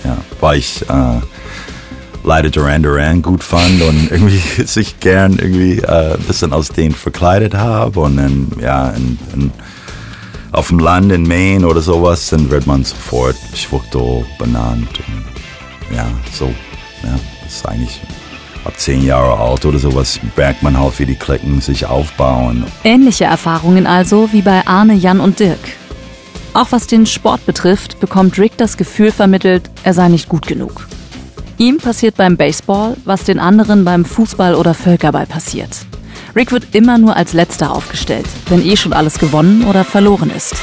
ja, 0.04 0.18
weil 0.40 0.58
ich 0.58 0.82
äh, 0.90 1.20
leider 2.24 2.50
Duran 2.50 2.82
Duran 2.82 3.22
gut 3.22 3.44
fand 3.44 3.80
und 3.84 4.10
irgendwie 4.12 4.40
sich 4.66 5.00
gern 5.00 5.38
irgendwie 5.38 5.80
äh, 5.80 6.16
ein 6.16 6.24
bisschen 6.24 6.52
aus 6.52 6.70
denen 6.70 6.96
verkleidet 6.96 7.54
habe 7.54 8.00
und 8.00 8.18
dann 8.18 8.52
ja 8.60 8.90
in, 8.90 9.20
in, 9.36 9.52
auf 10.52 10.70
dem 10.70 10.80
Land 10.80 11.12
in 11.12 11.28
Maine 11.28 11.68
oder 11.68 11.82
sowas, 11.82 12.30
dann 12.32 12.50
wird 12.50 12.66
man 12.66 12.84
sofort 12.84 13.36
Schwuchtel 13.56 14.25
benannt 14.40 14.90
und 15.08 15.96
ja, 15.96 16.08
so, 16.32 16.52
ja, 17.03 17.19
das 17.43 17.55
ist 17.55 17.67
eigentlich 17.67 18.01
ab 18.65 18.74
zehn 18.77 19.05
Jahre 19.05 19.38
alt 19.39 19.65
oder 19.65 19.79
sowas 19.79 20.19
merkt 20.36 20.63
man 20.63 20.79
halt, 20.79 20.98
wie 21.00 21.05
die 21.05 21.15
Klicken 21.15 21.62
sich 21.62 21.86
aufbauen 21.86 22.65
Ähnliche 22.83 23.25
Erfahrungen 23.25 23.86
also 23.88 24.31
wie 24.31 24.41
bei 24.41 24.65
Arne, 24.65 24.93
Jan 24.93 25.19
und 25.19 25.39
Dirk. 25.39 25.60
Auch 26.53 26.72
was 26.72 26.88
den 26.88 27.05
Sport 27.05 27.45
betrifft, 27.45 28.00
bekommt 28.00 28.38
Rick 28.38 28.57
das 28.57 28.77
Gefühl 28.77 29.12
vermittelt, 29.12 29.69
er 29.83 29.93
sei 29.93 30.07
nicht 30.07 30.29
gut 30.29 30.48
genug. 30.48 30.88
Ihm 31.57 31.77
passiert 31.77 32.15
beim 32.15 32.38
Baseball, 32.38 32.95
was 33.05 33.24
den 33.24 33.39
anderen 33.39 33.86
beim 33.86 34.05
Fußball 34.05 34.55
oder 34.55 34.74
Völkerball 34.74 35.25
passiert. 35.25 35.86
Rick 36.36 36.51
wird 36.51 36.75
immer 36.75 36.98
nur 36.98 37.15
als 37.15 37.33
letzter 37.33 37.72
aufgestellt, 37.72 38.25
wenn 38.48 38.65
eh 38.65 38.75
schon 38.75 38.93
alles 38.93 39.19
gewonnen 39.19 39.65
oder 39.65 39.83
verloren 39.83 40.31
ist. 40.31 40.55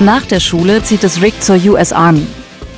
Nach 0.00 0.26
der 0.26 0.40
Schule 0.40 0.82
zieht 0.82 1.04
es 1.04 1.22
Rick 1.22 1.42
zur 1.42 1.56
US 1.56 1.90
Army. 1.94 2.26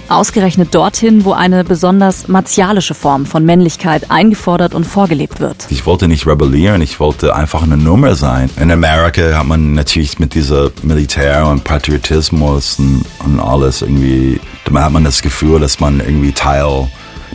Ausgerechnet 0.09 0.73
dorthin, 0.73 1.25
wo 1.25 1.33
eine 1.33 1.65
besonders 1.65 2.29
martialische 2.29 2.95
Form 2.95 3.27
von 3.27 3.45
Männlichkeit 3.45 4.09
eingefordert 4.09 4.73
und 4.73 4.85
vorgelebt 4.85 5.41
wird. 5.41 5.67
Ich 5.69 5.85
wollte 5.85 6.07
nicht 6.07 6.29
rebellieren, 6.29 6.81
ich 6.81 7.01
wollte 7.01 7.35
einfach 7.35 7.65
eine 7.65 7.77
Nummer 7.77 8.15
sein. 8.15 8.49
In 8.61 8.71
Amerika 8.71 9.37
hat 9.37 9.47
man 9.47 9.75
natürlich 9.75 10.21
mit 10.21 10.35
dieser 10.35 10.71
Militär 10.85 11.49
und 11.49 11.65
Patriotismus 11.65 12.79
und, 12.79 13.05
und 13.25 13.41
alles 13.41 13.83
irgendwie, 13.83 14.41
da 14.65 14.85
hat 14.85 14.93
man 14.93 15.03
das 15.03 15.21
Gefühl, 15.21 15.59
dass 15.59 15.81
man 15.81 15.99
irgendwie 15.99 16.31
Teil 16.31 16.89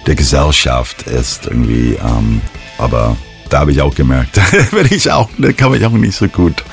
der 0.08 0.16
Gesellschaft 0.16 1.04
ist 1.04 1.48
irgendwie. 1.48 1.96
Ähm, 1.96 2.40
aber 2.78 3.18
da 3.50 3.60
habe 3.60 3.74
ich 3.74 3.82
auch 3.82 3.94
gemerkt, 3.94 4.40
bin 4.72 4.88
ich 4.90 5.12
auch, 5.12 5.30
da 5.38 5.52
kam 5.52 5.74
ich 5.74 5.86
auch 5.86 5.92
nicht 5.92 6.16
so 6.16 6.30
gut 6.30 6.63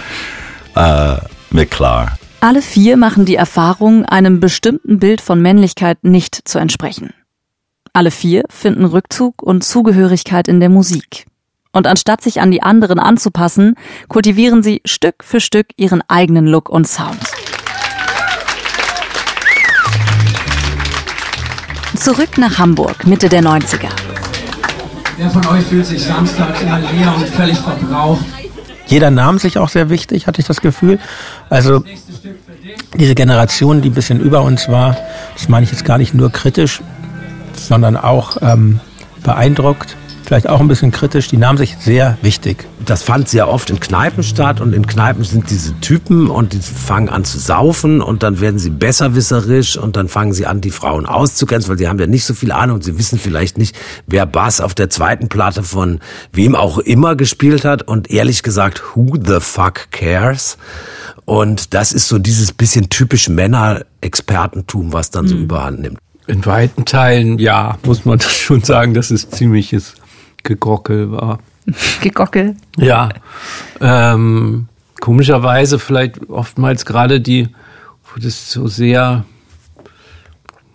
äh, 0.77 1.17
mit 1.51 1.73
klar. 1.73 2.20
Alle 2.43 2.63
vier 2.63 2.97
machen 2.97 3.27
die 3.27 3.37
Erfahrung, 3.37 4.07
einem 4.07 4.41
bestimmten 4.41 4.99
Bild 4.99 5.21
von 5.21 5.43
Männlichkeit 5.43 5.99
nicht 6.05 6.49
zu 6.49 6.59
entsprechen. 6.59 7.13
Alle 7.93 8.11
vier 8.11 8.45
finden 8.49 8.87
Rückzug 8.87 9.43
und 9.43 9.63
Zugehörigkeit 9.63 10.49
in 10.49 10.59
der 10.59 10.71
Musik. 10.71 11.27
Und 11.73 11.87
anstatt 11.87 12.23
sich 12.23 12.41
an 12.41 12.51
die 12.51 12.63
anderen 12.63 12.99
anzupassen, 12.99 13.75
kultivieren 14.09 14.63
sie 14.63 14.81
Stück 14.87 15.23
für 15.23 15.41
Stück 15.41 15.67
ihren 15.77 16.03
eigenen 16.09 16.47
Look 16.47 16.71
und 16.71 16.89
Sound. 16.89 17.21
Zurück 21.95 22.39
nach 22.39 22.59
Hamburg, 22.59 23.07
Mitte 23.07 23.29
der 23.29 23.43
90er. 23.43 23.91
Wer 25.19 25.29
von 25.29 25.47
euch 25.49 25.65
fühlt 25.67 25.85
sich 25.85 26.03
samstags 26.03 26.63
immer 26.63 26.79
leer 26.79 27.15
und 27.15 27.29
völlig 27.29 27.59
verbraucht? 27.59 28.25
Jeder 28.91 29.13
nahm 29.13 29.39
sich 29.39 29.57
auch 29.57 29.69
sehr 29.69 29.89
wichtig, 29.89 30.27
hatte 30.27 30.41
ich 30.41 30.49
das 30.49 30.61
Gefühl. 30.61 30.99
Also 31.49 31.85
diese 32.95 33.15
Generation, 33.15 33.83
die 33.83 33.91
ein 33.91 33.95
bisschen 33.95 34.21
über 34.21 34.43
uns 34.43 34.69
war, 34.69 34.97
das 35.35 35.49
meine 35.49 35.65
ich 35.65 35.71
jetzt 35.71 35.85
gar 35.85 35.99
nicht 35.99 36.15
nur 36.15 36.31
kritisch, 36.31 36.83
sondern 37.55 37.97
auch 37.97 38.37
ähm, 38.43 38.81
beeindruckt, 39.23 39.97
vielleicht 40.31 40.49
auch 40.49 40.61
ein 40.61 40.69
bisschen 40.69 40.93
kritisch, 40.93 41.27
die 41.27 41.39
nahm 41.39 41.57
sich 41.57 41.77
sehr 41.81 42.17
wichtig. 42.23 42.65
Das 42.87 43.03
fand 43.03 43.29
sehr 43.29 43.49
oft 43.49 43.69
in 43.69 43.81
Kneipen 43.81 44.23
statt 44.23 44.61
und 44.61 44.75
in 44.75 44.87
Kneipen 44.87 45.25
sind 45.25 45.51
diese 45.51 45.75
Typen 45.81 46.31
und 46.31 46.53
die 46.53 46.61
fangen 46.61 47.09
an 47.09 47.25
zu 47.25 47.41
saufen 47.41 48.01
und 48.01 48.23
dann 48.23 48.39
werden 48.41 48.61
sie 48.61 48.71
besserwisserisch 48.71 49.77
und 49.77 49.97
dann 49.97 50.07
fangen 50.07 50.33
sie 50.33 50.47
an, 50.47 50.61
die 50.61 50.71
Frauen 50.71 51.05
auszugrenzen, 51.05 51.69
weil 51.69 51.79
sie 51.79 51.89
haben 51.89 51.99
ja 51.99 52.07
nicht 52.07 52.25
so 52.25 52.35
viel 52.35 52.53
Ahnung 52.53 52.77
und 52.77 52.85
sie 52.85 52.97
wissen 52.97 53.19
vielleicht 53.19 53.59
nicht, 53.59 53.75
wer 54.07 54.25
Bass 54.25 54.61
auf 54.61 54.73
der 54.73 54.89
zweiten 54.89 55.29
Platte 55.29 55.65
von 55.65 55.99
wem 56.31 56.55
auch 56.55 56.79
immer 56.79 57.17
gespielt 57.17 57.65
hat 57.65 57.83
und 57.83 58.09
ehrlich 58.09 58.45
gesagt, 58.45 58.95
who 58.95 59.17
the 59.21 59.41
fuck 59.41 59.91
cares? 59.91 60.59
Und 61.25 61.75
das 61.75 61.91
ist 61.91 62.07
so 62.07 62.21
dieses 62.21 62.53
bisschen 62.53 62.89
typisch 62.89 63.29
Männer-Expertentum, 63.29 64.93
was 64.93 65.11
dann 65.11 65.27
so 65.27 65.35
überhand 65.35 65.81
nimmt. 65.81 65.99
In 66.29 66.47
weiten 66.47 66.85
Teilen, 66.85 67.41
ja, 67.41 67.79
muss 67.85 68.05
man 68.05 68.19
das 68.19 68.33
schon 68.37 68.63
sagen, 68.63 68.95
dass 68.95 69.11
es 69.11 69.29
ziemliches 69.29 69.95
Gegockel 70.43 71.13
war. 71.13 71.39
Gegockel. 72.01 72.57
Ja, 72.77 73.11
ähm, 73.81 74.69
komischerweise 75.01 75.79
vielleicht 75.79 76.29
oftmals 76.29 76.85
gerade 76.85 77.21
die, 77.21 77.49
wo 78.05 78.21
das 78.21 78.51
so 78.51 78.67
sehr, 78.69 79.25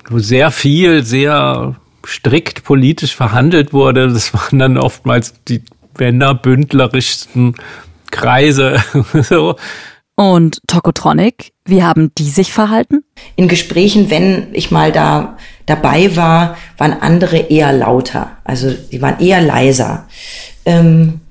wo 0.10 0.20
sehr 0.20 0.52
viel, 0.52 1.04
sehr 1.04 1.76
strikt 2.06 2.64
politisch 2.64 3.16
verhandelt 3.16 3.74
wurde. 3.74 4.10
Das 4.10 4.34
waren 4.34 4.60
dann 4.60 4.78
oftmals 4.78 5.34
die 5.48 5.64
männerbündlerischsten 5.98 7.56
Kreise. 8.12 8.84
so. 9.24 9.56
Und 10.16 10.62
Tokotronic, 10.68 11.52
wie 11.66 11.84
haben 11.84 12.12
die 12.18 12.30
sich 12.30 12.54
verhalten? 12.54 13.04
In 13.36 13.48
Gesprächen, 13.48 14.10
wenn 14.10 14.54
ich 14.54 14.72
mal 14.72 14.92
da 14.92 15.38
dabei 15.66 16.16
war, 16.16 16.58
waren 16.78 16.94
andere 16.94 17.38
eher 17.38 17.74
lauter. 17.74 18.32
Also 18.44 18.72
die 18.92 19.02
waren 19.02 19.20
eher 19.20 19.42
leiser. 19.42 20.08
Ähm, 20.66 21.22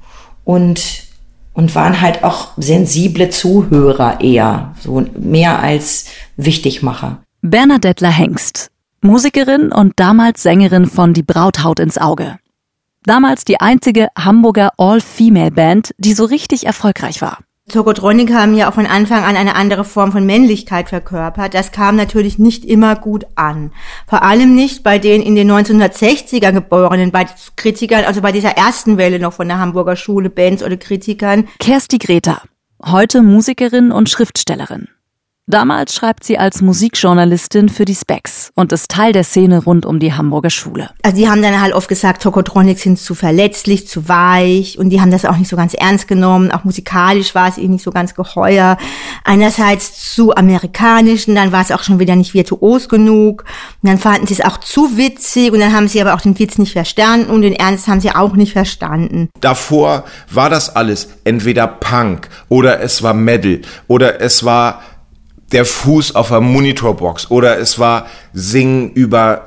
und, 0.45 1.05
und 1.53 1.75
waren 1.75 2.01
halt 2.01 2.25
auch 2.25 2.49
sensible 2.57 3.31
Zuhörer 3.31 4.21
eher. 4.21 4.75
So 4.81 5.05
mehr 5.19 5.61
als 5.61 6.07
Wichtigmacher. 6.37 7.19
Bernadettler 7.43 8.11
Hengst, 8.11 8.71
Musikerin 9.01 9.71
und 9.71 9.93
damals 9.97 10.43
Sängerin 10.43 10.87
von 10.87 11.13
Die 11.13 11.23
Brauthaut 11.23 11.79
ins 11.79 11.99
Auge. 11.99 12.39
Damals 13.05 13.45
die 13.45 13.61
einzige 13.61 14.09
Hamburger 14.19 14.71
All-Female-Band, 14.79 15.95
die 15.99 16.15
so 16.15 16.25
richtig 16.25 16.65
erfolgreich 16.65 17.21
war. 17.21 17.39
Tokotronic 17.71 18.31
haben 18.33 18.55
ja 18.55 18.69
auch 18.69 18.75
von 18.75 18.87
Anfang 18.87 19.25
an 19.25 19.37
eine 19.37 19.55
andere 19.55 19.85
Form 19.85 20.13
von 20.13 20.27
Männlichkeit 20.27 20.91
verkörpert. 20.91 21.55
Das 21.55 21.73
kam 21.73 21.97
natürlich 21.97 22.39
nicht 22.39 22.65
immer 22.65 22.95
gut 22.95 23.25
an. 23.37 23.73
Vor 24.07 24.23
allem 24.23 24.55
nicht 24.55 24.83
bei 24.83 24.99
den 24.99 25.23
in 25.23 25.35
den 25.35 25.51
1960er 25.51 26.53
geborenen, 26.53 27.11
bei 27.11 27.27
Kritikern, 27.57 28.05
also 28.05 28.21
bei 28.21 28.33
dieser 28.33 28.51
ersten 28.51 28.99
Welle 28.99 29.19
noch 29.19 29.33
von 29.33 29.49
der 29.49 29.59
Hamburger 29.59 29.97
Schule, 29.97 30.29
Bands 30.29 30.63
oder 30.63 30.77
Kritikern. 30.77 31.49
Kersti 31.59 31.97
Greta, 31.97 32.43
heute 32.85 33.23
Musikerin 33.23 33.93
und 33.93 34.11
Schriftstellerin. 34.11 34.89
Damals 35.47 35.95
schreibt 35.95 36.25
sie 36.25 36.39
als 36.39 36.63
Musikjournalistin 36.63 37.69
für 37.69 37.85
die 37.85 37.95
Specs 37.95 38.51
und 38.55 38.73
ist 38.73 38.91
Teil 38.91 39.13
der 39.13 39.25
Szene 39.25 39.63
rund 39.63 39.85
um 39.85 39.99
die 39.99 40.15
Hamburger 40.15 40.49
Schule. 40.49 40.89
Also 41.03 41.19
die 41.19 41.29
haben 41.29 41.43
dann 41.43 41.61
halt 41.61 41.75
oft 41.75 41.87
gesagt, 41.87 42.23
Tokotronics 42.23 42.81
sind 42.81 42.99
zu 42.99 43.15
verletzlich, 43.15 43.87
zu 43.87 44.09
weich 44.09 44.79
und 44.79 44.89
die 44.89 45.03
haben 45.03 45.11
das 45.11 45.27
auch 45.27 45.37
nicht 45.37 45.51
so 45.51 45.57
ganz 45.57 45.75
ernst 45.75 46.09
genommen. 46.09 46.51
Auch 46.51 46.65
musikalisch 46.65 47.35
war 47.35 47.47
es 47.47 47.59
ihnen 47.59 47.75
nicht 47.75 47.85
so 47.85 47.91
ganz 47.91 48.15
geheuer. 48.15 48.79
Einerseits 49.23 50.15
zu 50.15 50.35
amerikanisch 50.35 51.29
und 51.29 51.35
dann 51.35 51.53
war 51.53 51.61
es 51.61 51.73
auch 51.73 51.83
schon 51.83 51.99
wieder 51.99 52.17
nicht 52.17 52.33
virtuos 52.33 52.89
genug. 52.89 53.45
Und 53.83 53.91
dann 53.91 53.99
fanden 53.99 54.27
sie 54.27 54.35
es 54.35 54.41
auch 54.41 54.57
zu 54.57 54.97
witzig 54.97 55.53
und 55.53 55.61
dann 55.61 55.75
haben 55.75 55.89
sie 55.89 56.01
aber 56.01 56.15
auch 56.15 56.23
den 56.23 56.39
Witz 56.39 56.57
nicht 56.57 56.73
verstanden 56.73 57.31
und 57.31 57.43
den 57.43 57.53
Ernst 57.53 57.87
haben 57.87 58.01
sie 58.01 58.13
auch 58.13 58.35
nicht 58.35 58.55
verstanden. 58.55 59.29
Davor 59.43 60.05
war 60.31 60.49
das 60.49 60.75
alles 60.75 61.11
entweder 61.25 61.67
Punk 61.67 62.31
oder 62.49 62.81
es 62.81 63.03
war 63.03 63.13
Metal 63.13 63.61
oder 63.89 64.23
es 64.23 64.43
war 64.43 64.81
der 65.53 65.65
Fuß 65.65 66.15
auf 66.15 66.29
der 66.29 66.41
Monitorbox 66.41 67.31
oder 67.31 67.59
es 67.59 67.79
war 67.79 68.07
Singen 68.33 68.91
über 68.93 69.45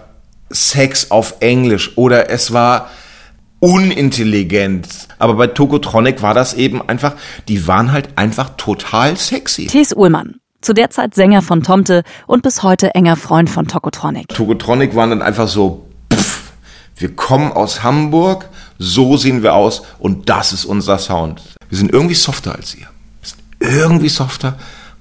Sex 0.50 1.12
auf 1.12 1.36
Englisch 1.40 1.98
oder 1.98 2.30
es 2.30 2.54
war 2.54 2.90
unintelligent. 3.60 4.88
Aber 5.20 5.34
bei 5.34 5.48
Tokotronic 5.48 6.22
war 6.22 6.34
das 6.34 6.54
eben 6.54 6.88
einfach, 6.88 7.16
die 7.48 7.68
waren 7.68 7.92
halt 7.92 8.10
einfach 8.16 8.52
total 8.58 9.18
sexy. 9.18 9.68
Thies 9.68 9.96
Uhlmann, 9.96 10.36
zu 10.62 10.74
der 10.74 10.90
Zeit 10.90 11.16
Sänger 11.16 11.42
von 11.42 11.64
Tomte 11.64 12.04
und 12.28 12.44
bis 12.44 12.64
heute 12.64 12.94
enger 12.94 13.16
Freund 13.16 13.50
von 13.50 13.68
Tokotronic. 13.68 14.30
Tokotronic 14.30 14.96
waren 14.96 15.10
dann 15.10 15.22
einfach 15.22 15.48
so, 15.48 15.88
pff, 16.14 16.52
wir 16.96 17.16
kommen 17.16 17.52
aus 17.52 17.84
Hamburg, 17.84 18.50
so 18.78 19.18
sehen 19.18 19.44
wir 19.44 19.56
aus 19.56 19.82
und 20.00 20.30
das 20.30 20.54
ist 20.54 20.66
unser 20.66 21.00
Sound. 21.00 21.42
Wir 21.70 21.78
sind 21.78 21.92
irgendwie 21.92 22.16
softer 22.16 22.56
als 22.56 22.76
ihr. 22.76 22.88
Wir 23.22 23.30
sind 23.30 23.42
irgendwie 23.60 24.10
softer. 24.10 24.58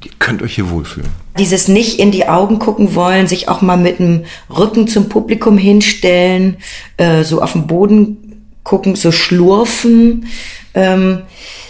Ihr 0.06 0.12
könnt 0.20 0.40
euch 0.40 0.54
hier 0.54 0.70
wohlfühlen. 0.70 1.10
Dieses 1.36 1.66
nicht 1.66 1.98
in 1.98 2.12
die 2.12 2.28
Augen 2.28 2.60
gucken 2.60 2.94
wollen, 2.94 3.26
sich 3.26 3.48
auch 3.48 3.60
mal 3.60 3.76
mit 3.76 3.98
dem 3.98 4.24
Rücken 4.48 4.86
zum 4.86 5.08
Publikum 5.08 5.58
hinstellen, 5.58 6.58
äh, 6.96 7.24
so 7.24 7.42
auf 7.42 7.54
den 7.54 7.66
Boden 7.66 8.46
gucken, 8.62 8.94
so 8.94 9.10
schlurfen. 9.10 10.28
Ähm, 10.74 11.22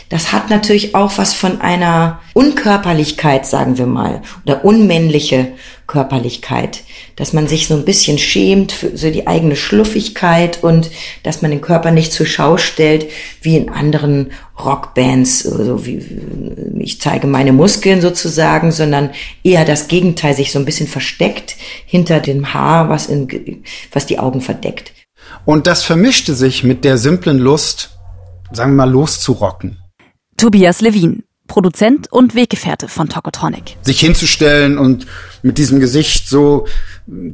das 0.08 0.32
hat 0.32 0.50
natürlich 0.50 0.94
auch 0.94 1.18
was 1.18 1.34
von 1.34 1.60
einer 1.60 2.20
Unkörperlichkeit, 2.32 3.44
sagen 3.44 3.76
wir 3.76 3.86
mal, 3.86 4.22
oder 4.44 4.64
unmännliche 4.64 5.48
Körperlichkeit, 5.86 6.82
dass 7.16 7.32
man 7.32 7.48
sich 7.48 7.66
so 7.66 7.74
ein 7.74 7.84
bisschen 7.84 8.18
schämt 8.18 8.72
für 8.72 8.96
so 8.96 9.10
die 9.10 9.26
eigene 9.26 9.56
Schluffigkeit 9.56 10.62
und 10.62 10.90
dass 11.22 11.42
man 11.42 11.50
den 11.50 11.60
Körper 11.60 11.90
nicht 11.90 12.12
zur 12.12 12.26
Schau 12.26 12.56
stellt, 12.56 13.06
wie 13.42 13.56
in 13.56 13.68
anderen 13.68 14.32
Rockbands, 14.58 15.40
so 15.40 15.86
wie 15.86 16.04
ich 16.78 17.00
zeige 17.00 17.26
meine 17.26 17.52
Muskeln 17.52 18.00
sozusagen, 18.00 18.72
sondern 18.72 19.10
eher 19.42 19.64
das 19.64 19.88
Gegenteil, 19.88 20.34
sich 20.34 20.52
so 20.52 20.58
ein 20.58 20.64
bisschen 20.64 20.88
versteckt 20.88 21.56
hinter 21.84 22.20
dem 22.20 22.54
Haar, 22.54 22.88
was, 22.88 23.06
in, 23.06 23.64
was 23.92 24.06
die 24.06 24.18
Augen 24.18 24.40
verdeckt. 24.40 24.92
Und 25.44 25.66
das 25.66 25.82
vermischte 25.82 26.34
sich 26.34 26.64
mit 26.64 26.84
der 26.84 26.98
simplen 26.98 27.38
Lust, 27.38 27.98
sagen 28.52 28.72
wir 28.72 28.86
mal, 28.86 28.90
loszurocken. 28.90 29.78
Tobias 30.36 30.80
Levin, 30.82 31.24
Produzent 31.46 32.12
und 32.12 32.34
Weggefährte 32.34 32.88
von 32.88 33.08
Tokotronic. 33.08 33.76
Sich 33.82 34.00
hinzustellen 34.00 34.76
und 34.78 35.06
mit 35.42 35.58
diesem 35.58 35.80
Gesicht 35.80 36.28
so 36.28 36.66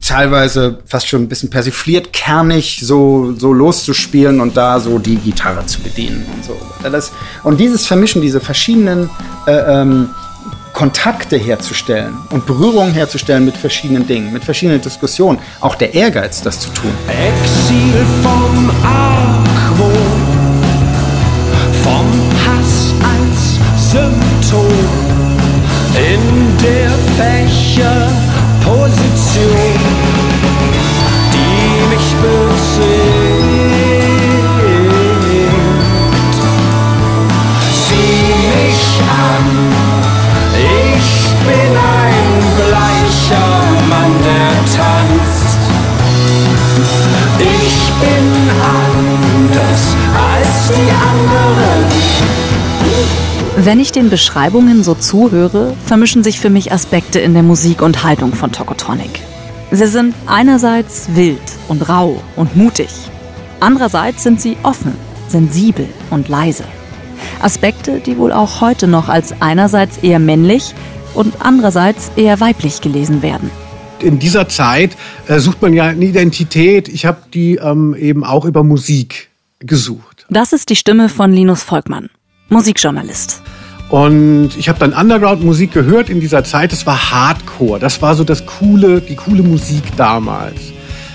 teilweise 0.01 0.81
fast 0.85 1.09
schon 1.09 1.23
ein 1.23 1.29
bisschen 1.29 1.51
persifliert, 1.51 2.13
kernig 2.13 2.81
so, 2.83 3.35
so 3.37 3.53
loszuspielen 3.53 4.41
und 4.41 4.57
da 4.57 4.79
so 4.79 4.99
die 4.99 5.17
Gitarre 5.17 5.67
zu 5.67 5.81
bedienen 5.81 6.27
und 6.35 6.45
so. 6.45 6.57
Das, 6.83 7.13
und 7.43 7.59
dieses 7.59 7.87
Vermischen, 7.87 8.23
diese 8.23 8.41
verschiedenen 8.41 9.09
äh, 9.47 9.53
ähm, 9.53 10.11
Kontakte 10.73 11.37
herzustellen 11.37 12.15
und 12.31 12.47
Berührungen 12.47 12.93
herzustellen 12.93 13.45
mit 13.45 13.57
verschiedenen 13.57 14.07
Dingen, 14.07 14.33
mit 14.33 14.45
verschiedenen 14.45 14.81
Diskussionen, 14.81 15.39
auch 15.61 15.75
der 15.75 15.95
Ehrgeiz, 15.95 16.43
das 16.43 16.61
zu 16.61 16.71
tun. 16.71 16.91
Exil 17.09 18.07
vom 18.23 18.71
Argwohn, 18.83 20.22
Symptom 23.93 24.73
in 25.95 26.57
der 26.57 26.91
Fächerposition, 27.19 29.77
die 31.35 31.67
mich 31.91 32.09
bezwingt. 32.23 32.87
Sieh 37.71 38.33
mich 38.57 38.83
an, 39.29 39.47
ich 40.57 41.11
bin 41.45 41.73
ein 41.77 42.33
bleicher 42.57 43.53
Mann, 43.91 44.15
der 44.25 44.53
tanzt. 44.75 45.61
Ich 47.39 47.77
bin 48.01 48.27
anders 48.81 49.83
als 50.33 50.53
die 50.69 50.91
anderen. 51.11 51.72
Wenn 53.64 53.78
ich 53.78 53.92
den 53.92 54.11
Beschreibungen 54.11 54.83
so 54.83 54.97
zuhöre, 54.97 55.76
vermischen 55.87 56.25
sich 56.25 56.40
für 56.40 56.50
mich 56.50 56.73
Aspekte 56.73 57.21
in 57.21 57.33
der 57.33 57.45
Musik 57.45 57.81
und 57.81 58.02
Haltung 58.02 58.33
von 58.33 58.50
Tokotronic. 58.50 59.21
Sie 59.71 59.87
sind 59.87 60.16
einerseits 60.26 61.14
wild 61.14 61.40
und 61.69 61.88
rau 61.88 62.21
und 62.35 62.57
mutig. 62.57 62.88
Andererseits 63.61 64.25
sind 64.25 64.40
sie 64.40 64.57
offen, 64.64 64.95
sensibel 65.28 65.87
und 66.11 66.28
leise. 66.28 66.64
Aspekte, 67.40 68.00
die 68.00 68.19
wohl 68.19 68.33
auch 68.33 68.61
heute 68.62 68.88
noch 68.88 69.09
als 69.09 69.33
einerseits 69.40 69.99
eher 69.99 70.19
männlich 70.19 70.75
und 71.14 71.35
andererseits 71.38 72.11
eher 72.16 72.40
weiblich 72.40 72.81
gelesen 72.81 73.23
werden. 73.23 73.49
In 74.00 74.19
dieser 74.19 74.49
Zeit 74.49 74.97
äh, 75.28 75.38
sucht 75.38 75.62
man 75.62 75.73
ja 75.73 75.85
eine 75.85 76.04
Identität. 76.04 76.88
Ich 76.88 77.07
habe 77.07 77.19
die 77.33 77.59
ähm, 77.62 77.95
eben 77.95 78.25
auch 78.25 78.45
über 78.45 78.64
Musik 78.64 79.31
gesucht. 79.61 80.27
Das 80.31 80.53
ist 80.53 80.68
die 80.68 80.77
Stimme 80.77 81.09
von 81.09 81.33
Linus 81.33 81.62
Volkmann. 81.62 82.11
Musikjournalist. 82.48 83.40
Und 83.92 84.57
ich 84.57 84.70
habe 84.70 84.78
dann 84.78 84.94
Underground-Musik 84.94 85.70
gehört 85.70 86.09
in 86.09 86.18
dieser 86.18 86.44
Zeit. 86.44 86.72
Das 86.72 86.87
war 86.87 87.12
Hardcore. 87.12 87.78
Das 87.78 88.00
war 88.00 88.14
so 88.14 88.24
das 88.24 88.46
coole, 88.46 89.02
die 89.02 89.16
coole 89.16 89.42
Musik 89.42 89.83
damals. 89.98 90.72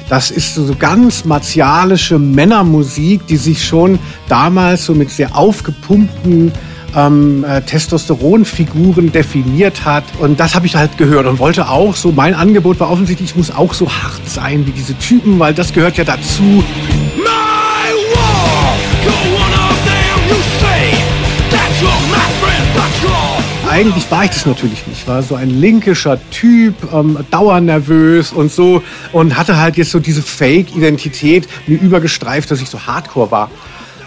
Das 0.10 0.30
ist 0.30 0.54
so 0.54 0.76
ganz 0.78 1.26
martialische 1.26 2.20
Männermusik, 2.20 3.26
die 3.26 3.38
sich 3.38 3.66
schon 3.66 3.98
damals 4.30 4.86
so 4.86 4.94
mit 4.94 5.10
sehr 5.10 5.36
aufgepumpten 5.36 6.52
ähm, 6.96 7.44
äh, 7.46 7.62
Testosteronfiguren 7.62 9.12
definiert 9.12 9.84
hat. 9.84 10.04
Und 10.20 10.40
das 10.40 10.54
habe 10.54 10.68
ich 10.68 10.76
halt 10.76 11.00
gehört 11.00 11.26
und 11.26 11.40
wollte 11.40 11.70
auch 11.70 11.96
so, 11.96 12.12
mein 12.12 12.36
Angebot 12.36 12.80
war 12.80 12.92
offensichtlich, 12.92 13.32
ich 13.32 13.36
muss 13.36 13.50
auch 13.50 13.74
so 13.74 13.90
hart 13.90 14.30
sein 14.30 14.68
wie 14.68 14.72
diese 14.72 14.96
Typen, 15.00 15.40
weil 15.40 15.56
das 15.56 15.74
gehört 15.74 15.98
ja 15.98 16.04
dazu. 16.04 16.64
Eigentlich 23.70 24.10
war 24.10 24.24
ich 24.24 24.32
das 24.32 24.46
natürlich 24.46 24.88
nicht. 24.88 25.02
Ich 25.02 25.08
war 25.08 25.22
so 25.22 25.36
ein 25.36 25.50
linkischer 25.50 26.20
Typ, 26.32 26.76
ähm, 26.94 27.18
dauernervös 27.30 28.32
und 28.32 28.52
so 28.52 28.82
und 29.12 29.38
hatte 29.38 29.58
halt 29.58 29.76
jetzt 29.76 29.92
so 29.92 30.00
diese 30.00 30.22
Fake-Identität 30.22 31.48
mir 31.68 31.80
übergestreift, 31.80 32.50
dass 32.50 32.62
ich 32.62 32.70
so 32.70 32.88
Hardcore 32.88 33.30
war. 33.30 33.52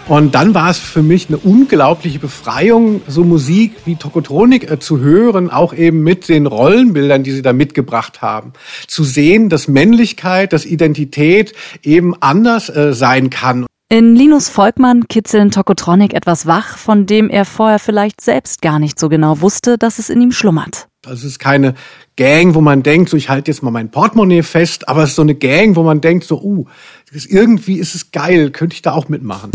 Und 0.07 0.35
dann 0.35 0.53
war 0.55 0.71
es 0.71 0.79
für 0.79 1.03
mich 1.03 1.29
eine 1.29 1.37
unglaubliche 1.37 2.19
Befreiung, 2.19 3.01
so 3.07 3.23
Musik 3.23 3.73
wie 3.85 3.95
Tokotronik 3.95 4.69
äh, 4.69 4.79
zu 4.79 4.99
hören, 4.99 5.49
auch 5.49 5.73
eben 5.73 6.01
mit 6.03 6.27
den 6.27 6.47
Rollenbildern, 6.47 7.23
die 7.23 7.31
sie 7.31 7.43
da 7.43 7.53
mitgebracht 7.53 8.21
haben. 8.21 8.53
Zu 8.87 9.03
sehen, 9.03 9.47
dass 9.47 9.67
Männlichkeit, 9.67 10.53
dass 10.53 10.65
Identität 10.65 11.53
eben 11.83 12.15
anders 12.19 12.69
äh, 12.69 12.93
sein 12.93 13.29
kann. 13.29 13.67
In 13.91 14.15
Linus 14.15 14.47
Volkmann 14.47 15.09
kitzeln 15.09 15.51
Tokotronic 15.51 16.13
etwas 16.13 16.45
wach, 16.45 16.77
von 16.77 17.05
dem 17.05 17.29
er 17.29 17.43
vorher 17.43 17.77
vielleicht 17.77 18.21
selbst 18.21 18.61
gar 18.61 18.79
nicht 18.79 18.97
so 18.97 19.09
genau 19.09 19.41
wusste, 19.41 19.77
dass 19.77 19.99
es 19.99 20.09
in 20.09 20.21
ihm 20.21 20.31
schlummert. 20.31 20.87
Es 21.05 21.25
ist 21.25 21.39
keine 21.39 21.73
Gang, 22.15 22.55
wo 22.55 22.61
man 22.61 22.83
denkt, 22.83 23.09
so 23.09 23.17
ich 23.17 23.27
halte 23.27 23.51
jetzt 23.51 23.63
mal 23.63 23.71
mein 23.71 23.91
Portemonnaie 23.91 24.43
fest, 24.43 24.87
aber 24.87 25.03
es 25.03 25.09
ist 25.09 25.17
so 25.17 25.23
eine 25.23 25.35
Gang, 25.35 25.75
wo 25.75 25.83
man 25.83 25.99
denkt, 25.99 26.23
so, 26.23 26.41
uh, 26.41 26.67
irgendwie 27.11 27.79
ist 27.79 27.93
es 27.93 28.11
geil, 28.11 28.51
könnte 28.51 28.75
ich 28.75 28.81
da 28.81 28.93
auch 28.93 29.09
mitmachen. 29.09 29.51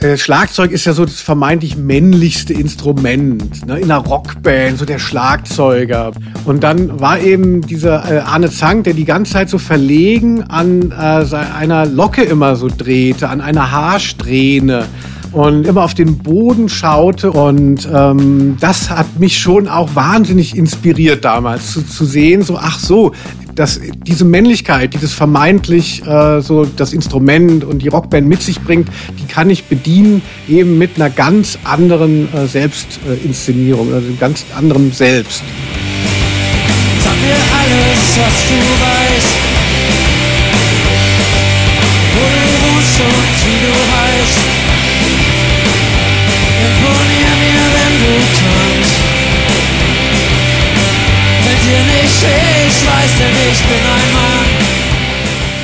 Äh, 0.00 0.16
Schlagzeug 0.16 0.70
ist 0.70 0.86
ja 0.86 0.94
so 0.94 1.04
das 1.04 1.20
vermeintlich 1.20 1.76
männlichste 1.76 2.54
Instrument 2.54 3.66
ne? 3.66 3.78
in 3.78 3.84
einer 3.84 3.98
Rockband, 3.98 4.78
so 4.78 4.86
der 4.86 4.98
Schlagzeuger. 4.98 6.12
Und 6.46 6.62
dann 6.62 7.00
war 7.00 7.20
eben 7.20 7.60
dieser 7.60 8.10
äh, 8.10 8.18
Arne 8.20 8.50
Zank, 8.50 8.84
der 8.84 8.94
die 8.94 9.04
ganze 9.04 9.34
Zeit 9.34 9.50
so 9.50 9.58
verlegen 9.58 10.42
an 10.44 10.90
äh, 10.92 11.34
einer 11.34 11.84
Locke 11.84 12.22
immer 12.22 12.56
so 12.56 12.68
drehte, 12.74 13.28
an 13.28 13.42
einer 13.42 13.72
Haarsträhne 13.72 14.86
und 15.32 15.66
immer 15.66 15.82
auf 15.84 15.92
den 15.92 16.16
Boden 16.16 16.70
schaute. 16.70 17.32
Und 17.32 17.86
ähm, 17.92 18.56
das 18.58 18.88
hat 18.88 19.18
mich 19.18 19.38
schon 19.38 19.68
auch 19.68 19.94
wahnsinnig 19.94 20.56
inspiriert 20.56 21.26
damals 21.26 21.72
zu, 21.72 21.86
zu 21.86 22.06
sehen, 22.06 22.42
so, 22.42 22.56
ach 22.58 22.78
so, 22.78 23.12
dass 23.54 23.80
diese 24.06 24.24
Männlichkeit, 24.24 24.94
die 24.94 24.98
das 24.98 25.12
vermeintlich 25.12 26.06
äh, 26.06 26.40
so 26.40 26.64
das 26.64 26.92
Instrument 26.92 27.64
und 27.64 27.80
die 27.80 27.88
Rockband 27.88 28.26
mit 28.26 28.42
sich 28.42 28.60
bringt, 28.60 28.88
die 29.18 29.26
kann 29.26 29.50
ich 29.50 29.64
bedienen 29.64 30.22
eben 30.48 30.78
mit 30.78 30.96
einer 30.96 31.10
ganz 31.10 31.58
anderen 31.64 32.32
äh, 32.32 32.46
Selbstinszenierung, 32.46 33.92
also 33.92 34.06
einem 34.06 34.18
ganz 34.18 34.44
anderen 34.56 34.92
Selbst. 34.92 35.42
Sag 37.02 37.14
mir 37.20 37.34
alles, 37.34 38.18
was 38.18 38.48
du 38.48 38.54
weißt. 38.84 39.49
Weiß, 52.86 53.10
denn 53.18 53.52
ich 53.52 53.58
bin 53.58 53.78
ein 53.78 54.12
Mann. 54.12 54.70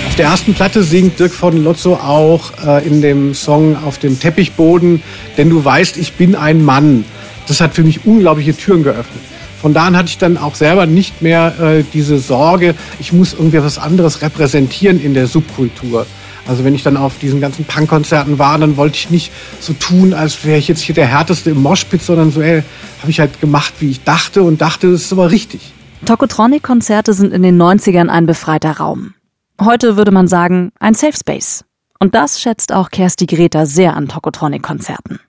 Auf 0.07 0.14
der 0.16 0.26
ersten 0.26 0.55
Platte 0.55 0.83
singt 0.83 1.18
Dirk 1.18 1.33
von 1.33 1.62
Lotzo 1.62 1.94
auch 1.94 2.52
äh, 2.64 2.87
in 2.87 3.02
dem 3.02 3.35
Song 3.35 3.76
Auf 3.85 3.98
dem 3.98 4.18
Teppichboden, 4.18 5.02
denn 5.37 5.50
du 5.50 5.64
weißt, 5.64 5.96
ich 5.96 6.14
bin 6.14 6.35
ein 6.35 6.64
Mann. 6.64 7.05
Das 7.48 7.61
hat 7.61 7.74
für 7.74 7.83
mich 7.83 8.07
unglaubliche 8.07 8.57
Türen 8.57 8.83
geöffnet. 8.83 9.22
Von 9.61 9.74
da 9.74 9.85
an 9.85 9.96
hatte 9.96 10.09
ich 10.09 10.18
dann 10.18 10.37
auch 10.37 10.55
selber 10.55 10.87
nicht 10.87 11.22
mehr 11.22 11.55
äh, 11.61 11.85
diese 11.92 12.18
Sorge, 12.18 12.74
ich 13.00 13.12
muss 13.12 13.33
irgendwie 13.33 13.62
was 13.62 13.79
anderes 13.79 14.22
repräsentieren 14.22 15.02
in 15.02 15.14
der 15.14 15.26
Subkultur. 15.26 16.07
Also 16.46 16.64
wenn 16.64 16.74
ich 16.74 16.83
dann 16.83 16.96
auf 16.96 17.18
diesen 17.18 17.40
ganzen 17.40 17.64
Punkkonzerten 17.64 18.38
war, 18.38 18.59
dann 18.59 18.76
wollte 18.76 18.96
ich 18.96 19.11
nicht 19.11 19.33
so 19.61 19.72
tun, 19.72 20.14
als 20.14 20.44
wäre 20.44 20.59
ich 20.59 20.68
jetzt 20.68 20.83
hier 20.83 20.94
der 20.94 21.07
Härteste 21.07 21.50
im 21.50 21.62
Moshpit, 21.62 22.02
sondern 22.02 22.31
so, 22.31 22.40
ey, 22.40 22.62
habe 23.00 23.11
ich 23.11 23.18
halt 23.18 23.40
gemacht, 23.40 23.74
wie 23.81 23.90
ich 23.90 24.05
dachte 24.05 24.42
und 24.42 24.61
dachte, 24.61 24.90
das 24.90 25.02
ist 25.02 25.12
aber 25.12 25.31
richtig. 25.31 25.61
Tokotronic-Konzerte 26.04 27.12
sind 27.14 27.32
in 27.32 27.42
den 27.42 27.61
90ern 27.61 28.09
ein 28.09 28.26
befreiter 28.26 28.72
Raum. 28.72 29.14
Heute 29.61 29.96
würde 29.96 30.11
man 30.11 30.28
sagen, 30.28 30.72
ein 30.78 30.94
Safe 30.94 31.16
Space. 31.16 31.64
Und 31.98 32.14
das 32.14 32.40
schätzt 32.40 32.72
auch 32.72 32.90
Kersti 32.90 33.26
Greta 33.26 33.66
sehr 33.66 33.96
an 33.96 34.09
Tokotronic-Konzerten. 34.09 35.20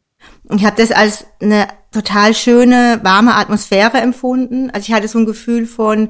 Ich 0.49 0.65
habe 0.65 0.81
das 0.81 0.91
als 0.91 1.25
eine 1.41 1.67
total 1.91 2.33
schöne, 2.33 2.99
warme 3.03 3.35
Atmosphäre 3.35 3.97
empfunden. 3.97 4.69
Also 4.71 4.89
ich 4.89 4.93
hatte 4.93 5.07
so 5.07 5.19
ein 5.19 5.25
Gefühl 5.25 5.65
von, 5.65 6.09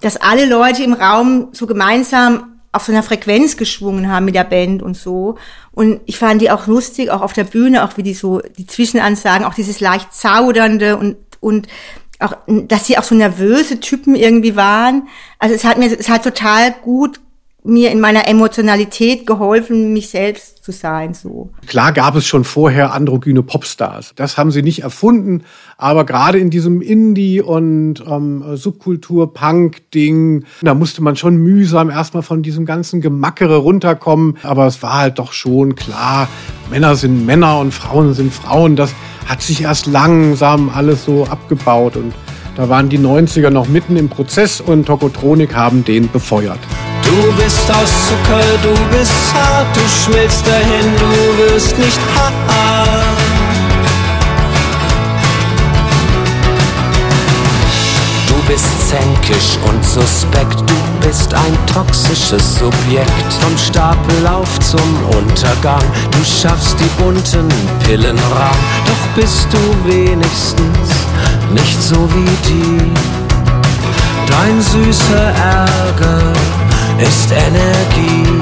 dass 0.00 0.16
alle 0.16 0.46
Leute 0.46 0.82
im 0.82 0.92
Raum 0.92 1.48
so 1.52 1.66
gemeinsam 1.66 2.60
auf 2.72 2.84
so 2.84 2.92
einer 2.92 3.02
Frequenz 3.02 3.56
geschwungen 3.56 4.10
haben 4.10 4.26
mit 4.26 4.34
der 4.34 4.44
Band 4.44 4.82
und 4.82 4.96
so. 4.96 5.36
Und 5.72 6.00
ich 6.06 6.18
fand 6.18 6.42
die 6.42 6.50
auch 6.50 6.66
lustig, 6.66 7.10
auch 7.10 7.22
auf 7.22 7.32
der 7.32 7.44
Bühne, 7.44 7.84
auch 7.84 7.96
wie 7.96 8.02
die 8.02 8.14
so, 8.14 8.40
die 8.58 8.66
Zwischenansagen, 8.66 9.46
auch 9.46 9.54
dieses 9.54 9.80
leicht 9.80 10.12
zaudernde 10.12 10.96
und, 10.96 11.16
und 11.40 11.68
auch, 12.20 12.34
dass 12.46 12.86
sie 12.86 12.98
auch 12.98 13.02
so 13.02 13.14
nervöse 13.14 13.80
Typen 13.80 14.14
irgendwie 14.14 14.56
waren. 14.56 15.08
Also 15.38 15.54
es 15.54 15.64
hat 15.64 15.78
mir, 15.78 15.86
es 15.86 16.08
hat 16.08 16.24
total 16.24 16.72
gut 16.82 17.20
mir 17.66 17.90
in 17.90 18.00
meiner 18.00 18.28
Emotionalität 18.28 19.26
geholfen, 19.26 19.92
mich 19.92 20.08
selbst 20.08 20.64
zu 20.64 20.72
sein, 20.72 21.14
so. 21.14 21.50
Klar 21.66 21.92
gab 21.92 22.16
es 22.16 22.26
schon 22.26 22.44
vorher 22.44 22.92
androgyne 22.92 23.42
Popstars. 23.42 24.12
Das 24.16 24.38
haben 24.38 24.50
sie 24.50 24.62
nicht 24.62 24.82
erfunden, 24.82 25.42
aber 25.76 26.04
gerade 26.04 26.38
in 26.38 26.50
diesem 26.50 26.80
Indie- 26.80 27.42
und 27.42 28.04
ähm, 28.08 28.56
Subkultur-Punk-Ding, 28.56 30.44
da 30.62 30.74
musste 30.74 31.02
man 31.02 31.16
schon 31.16 31.36
mühsam 31.36 31.90
erstmal 31.90 32.22
von 32.22 32.42
diesem 32.42 32.66
ganzen 32.66 33.00
Gemackere 33.00 33.56
runterkommen. 33.56 34.38
Aber 34.42 34.66
es 34.66 34.82
war 34.82 34.98
halt 34.98 35.18
doch 35.18 35.32
schon 35.32 35.74
klar, 35.74 36.28
Männer 36.70 36.96
sind 36.96 37.24
Männer 37.24 37.58
und 37.58 37.72
Frauen 37.72 38.14
sind 38.14 38.32
Frauen. 38.32 38.76
Das 38.76 38.92
hat 39.26 39.42
sich 39.42 39.62
erst 39.62 39.86
langsam 39.86 40.70
alles 40.74 41.04
so 41.04 41.26
abgebaut 41.26 41.96
und 41.96 42.12
da 42.56 42.68
waren 42.68 42.88
die 42.88 42.98
90er 42.98 43.50
noch 43.50 43.68
mitten 43.68 43.96
im 43.96 44.08
Prozess 44.08 44.60
und 44.60 44.86
Tokotronik 44.86 45.54
haben 45.54 45.84
den 45.84 46.10
befeuert. 46.10 46.58
Du 47.02 47.32
bist 47.40 47.70
aus 47.70 48.08
Zucker, 48.08 48.42
du 48.62 48.96
bist 48.96 49.12
hart, 49.34 49.66
du 49.76 49.80
schmilzt 49.80 50.46
dahin, 50.46 50.90
du 50.98 51.54
wirst 51.54 51.78
nicht 51.78 52.00
hart. 52.16 52.32
Du 58.26 58.52
bist 58.52 58.88
zänkisch 58.88 59.58
und 59.68 59.84
suspekt, 59.84 60.60
du 60.60 60.85
bist 61.06 61.32
ein 61.34 61.56
toxisches 61.72 62.58
Subjekt. 62.58 63.32
Vom 63.40 63.56
Stapellauf 63.56 64.58
zum 64.58 65.06
Untergang, 65.16 65.82
du 66.10 66.24
schaffst 66.24 66.76
die 66.80 67.02
bunten 67.02 67.48
Pillen 67.84 68.18
ran. 68.18 68.58
Doch 68.86 69.22
bist 69.22 69.46
du 69.52 69.88
wenigstens 69.88 70.88
nicht 71.52 71.80
so 71.80 72.08
wie 72.12 72.36
die. 72.48 72.92
Dein 74.26 74.60
süßer 74.60 75.32
Ärger 75.54 76.32
ist 76.98 77.30
Energie. 77.30 78.40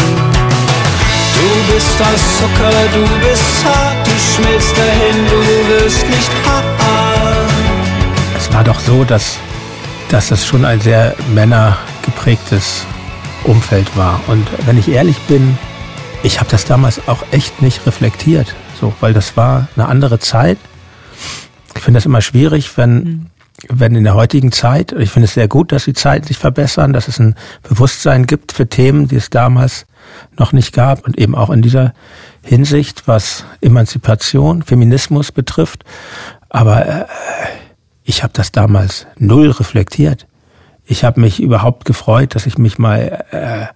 Du 1.37 1.75
bist 1.75 2.01
aus 2.01 2.23
Zucker, 2.39 2.73
du 2.95 3.27
bist 3.27 3.65
hart, 3.65 4.07
du 4.07 4.13
schmilzt 4.33 4.75
dahin, 4.79 5.27
du 5.27 5.85
wirst 5.85 6.07
nicht 6.09 6.31
hart. 6.47 6.65
Es 8.39 8.53
war 8.55 8.65
doch 8.65 8.81
so, 8.81 9.05
dass, 9.05 9.37
dass 10.09 10.29
das 10.29 10.47
schon 10.47 10.65
ein 10.65 10.81
sehr 10.81 11.15
männergeprägtes 12.05 12.85
Umfeld 13.45 13.97
war. 13.97 14.21
Und 14.29 14.47
wenn 14.67 14.79
ich 14.79 14.89
ehrlich 14.89 15.19
bin, 15.21 15.59
ich 16.23 16.41
habe 16.41 16.51
das 16.51 16.65
damals 16.65 17.09
auch 17.09 17.25
echt 17.31 17.63
nicht 17.63 17.87
reflektiert, 17.87 18.55
so, 18.81 18.93
weil 19.01 19.13
das 19.13 19.37
war 19.37 19.69
eine 19.77 19.89
andere 19.89 20.19
Zeit. 20.19 20.59
Ich 21.75 21.83
finde 21.83 21.99
das 21.99 22.07
immer 22.07 22.21
schwierig, 22.21 22.77
wenn 22.77 22.95
mhm 22.95 23.27
wenn 23.69 23.95
in 23.95 24.05
der 24.05 24.15
heutigen 24.15 24.51
Zeit, 24.51 24.93
ich 24.93 25.11
finde 25.11 25.27
es 25.27 25.35
sehr 25.35 25.47
gut, 25.47 25.71
dass 25.71 25.85
die 25.85 25.95
Zeiten 25.95 26.27
sich 26.27 26.37
verbessern, 26.37 26.93
dass 26.93 27.07
es 27.07 27.21
ein 27.21 27.37
Bewusstsein 27.63 28.27
gibt 28.27 28.53
für 28.53 28.69
Themen, 28.69 29.07
die 29.07 29.17
es 29.17 29.31
damals 29.31 29.87
noch 30.37 30.53
nicht 30.53 30.75
gab 30.75 31.07
und 31.07 31.17
eben 31.19 31.37
auch 31.37 31.51
in 31.51 31.63
dieser 31.63 31.95
Hinsicht, 32.43 33.05
was 33.07 33.45
Emanzipation, 33.61 34.63
Feminismus 34.63 35.31
betrifft. 35.31 35.85
Aber 36.51 36.85
äh, 36.85 37.05
ich 38.03 38.25
habe 38.25 38.33
das 38.35 38.51
damals 38.51 39.07
null 39.19 39.51
reflektiert. 39.53 40.27
Ich 40.87 41.05
habe 41.05 41.21
mich 41.21 41.41
überhaupt 41.41 41.85
gefreut, 41.85 42.35
dass 42.35 42.47
ich 42.47 42.59
mich 42.59 42.79
mal 42.79 43.25
äh, 43.31 43.67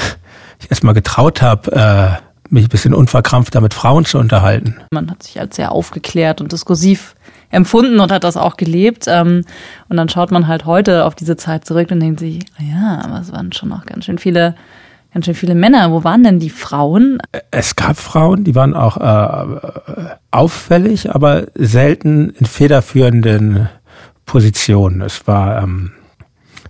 erst 0.68 0.84
mal 0.84 0.92
getraut 0.92 1.42
habe, 1.42 1.72
äh, 1.72 2.52
mich 2.52 2.64
ein 2.64 2.68
bisschen 2.68 2.94
unverkrampfter 2.94 3.60
mit 3.60 3.74
Frauen 3.74 4.04
zu 4.04 4.18
unterhalten. 4.18 4.76
Man 4.90 5.10
hat 5.10 5.22
sich 5.22 5.38
als 5.38 5.56
sehr 5.56 5.72
aufgeklärt 5.72 6.40
und 6.40 6.52
diskursiv 6.52 7.14
empfunden 7.50 8.00
und 8.00 8.12
hat 8.12 8.24
das 8.24 8.36
auch 8.36 8.56
gelebt. 8.56 9.06
Ähm, 9.08 9.44
und 9.88 9.96
dann 9.96 10.08
schaut 10.08 10.30
man 10.30 10.46
halt 10.46 10.66
heute 10.66 11.04
auf 11.04 11.14
diese 11.14 11.36
Zeit 11.36 11.64
zurück 11.64 11.90
und 11.90 12.00
denkt 12.00 12.20
sich, 12.20 12.40
ja, 12.58 13.00
aber 13.04 13.20
es 13.20 13.32
waren 13.32 13.52
schon 13.52 13.68
noch 13.68 13.86
ganz 13.86 14.04
schön 14.04 14.18
viele, 14.18 14.54
ganz 15.12 15.26
schön 15.26 15.34
viele 15.34 15.54
Männer. 15.54 15.90
Wo 15.90 16.04
waren 16.04 16.24
denn 16.24 16.38
die 16.38 16.50
Frauen? 16.50 17.18
Es 17.50 17.76
gab 17.76 17.96
Frauen, 17.96 18.44
die 18.44 18.54
waren 18.54 18.74
auch 18.74 18.96
äh, 18.96 20.16
auffällig, 20.30 21.14
aber 21.14 21.46
selten 21.54 22.30
in 22.30 22.46
federführenden 22.46 23.68
Positionen. 24.26 25.02
Es 25.02 25.26
war 25.26 25.62
ähm, 25.62 25.92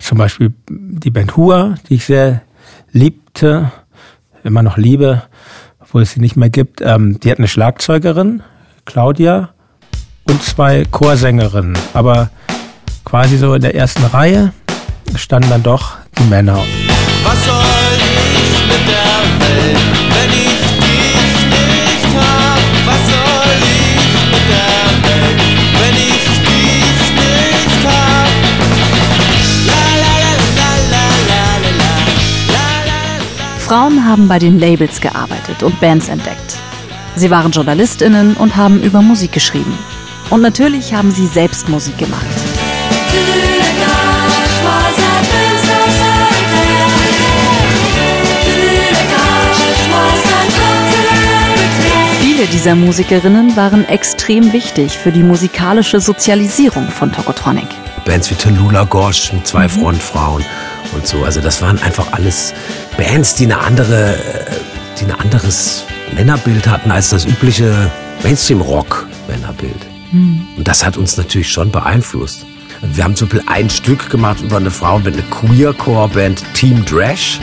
zum 0.00 0.18
Beispiel 0.18 0.52
die 0.68 1.10
Band 1.10 1.36
Hua, 1.36 1.76
die 1.88 1.94
ich 1.94 2.04
sehr 2.04 2.42
liebte, 2.90 3.70
immer 4.42 4.62
noch 4.62 4.76
liebe, 4.76 5.22
obwohl 5.78 6.02
es 6.02 6.12
sie 6.12 6.20
nicht 6.20 6.36
mehr 6.36 6.50
gibt. 6.50 6.80
Ähm, 6.80 7.20
die 7.20 7.30
hat 7.30 7.38
eine 7.38 7.48
Schlagzeugerin, 7.48 8.42
Claudia, 8.84 9.50
und 10.24 10.42
zwei 10.42 10.84
Chorsängerinnen. 10.90 11.76
Aber 11.92 12.30
quasi 13.04 13.36
so 13.36 13.54
in 13.54 13.62
der 13.62 13.74
ersten 13.74 14.04
Reihe 14.04 14.52
standen 15.16 15.50
dann 15.50 15.62
doch 15.62 15.98
die 16.18 16.24
Männer. 16.24 16.58
Was 17.24 17.44
soll 17.44 17.54
ich 17.98 18.66
mit 18.66 18.88
der 18.88 19.46
Welt, 19.46 19.78
wenn 20.08 20.30
ich 20.32 20.69
Frauen 33.70 34.04
haben 34.04 34.26
bei 34.26 34.40
den 34.40 34.58
Labels 34.58 35.00
gearbeitet 35.00 35.62
und 35.62 35.78
Bands 35.78 36.08
entdeckt. 36.08 36.58
Sie 37.14 37.30
waren 37.30 37.52
JournalistInnen 37.52 38.34
und 38.34 38.56
haben 38.56 38.82
über 38.82 39.00
Musik 39.00 39.30
geschrieben. 39.30 39.78
Und 40.28 40.42
natürlich 40.42 40.92
haben 40.92 41.12
sie 41.12 41.28
selbst 41.28 41.68
Musik 41.68 41.96
gemacht. 41.96 42.26
Viele 52.20 52.46
dieser 52.46 52.74
Musikerinnen 52.74 53.54
waren 53.54 53.84
extrem 53.84 54.52
wichtig 54.52 54.98
für 54.98 55.12
die 55.12 55.22
musikalische 55.22 56.00
Sozialisierung 56.00 56.88
von 56.88 57.12
Tokotronic. 57.12 57.68
Bands 58.04 58.28
wie 58.32 58.34
Tallulah 58.34 58.88
mit 59.32 59.46
zwei 59.46 59.68
Frontfrauen 59.68 60.44
und 60.94 61.06
so. 61.06 61.24
Also 61.24 61.40
das 61.40 61.62
waren 61.62 61.78
einfach 61.82 62.12
alles 62.12 62.52
Bands, 62.96 63.34
die 63.34 63.44
eine 63.44 63.58
andere, 63.60 64.14
äh, 64.14 64.18
die 65.00 65.04
ein 65.04 65.12
anderes 65.12 65.84
Männerbild 66.14 66.66
hatten 66.66 66.90
als 66.90 67.10
das 67.10 67.24
übliche 67.24 67.90
Mainstream-Rock-Männerbild. 68.22 69.86
Und 70.56 70.66
das 70.66 70.84
hat 70.84 70.96
uns 70.96 71.16
natürlich 71.16 71.50
schon 71.50 71.70
beeinflusst. 71.70 72.44
Wir 72.82 73.04
haben 73.04 73.14
zum 73.14 73.28
Beispiel 73.28 73.44
ein 73.46 73.70
Stück 73.70 74.10
gemacht 74.10 74.40
über 74.40 74.56
eine 74.56 74.70
Frauenband, 74.70 75.16
eine 75.16 75.24
Queercore-Band 75.26 76.42
Team 76.54 76.84
Drash. 76.84 77.40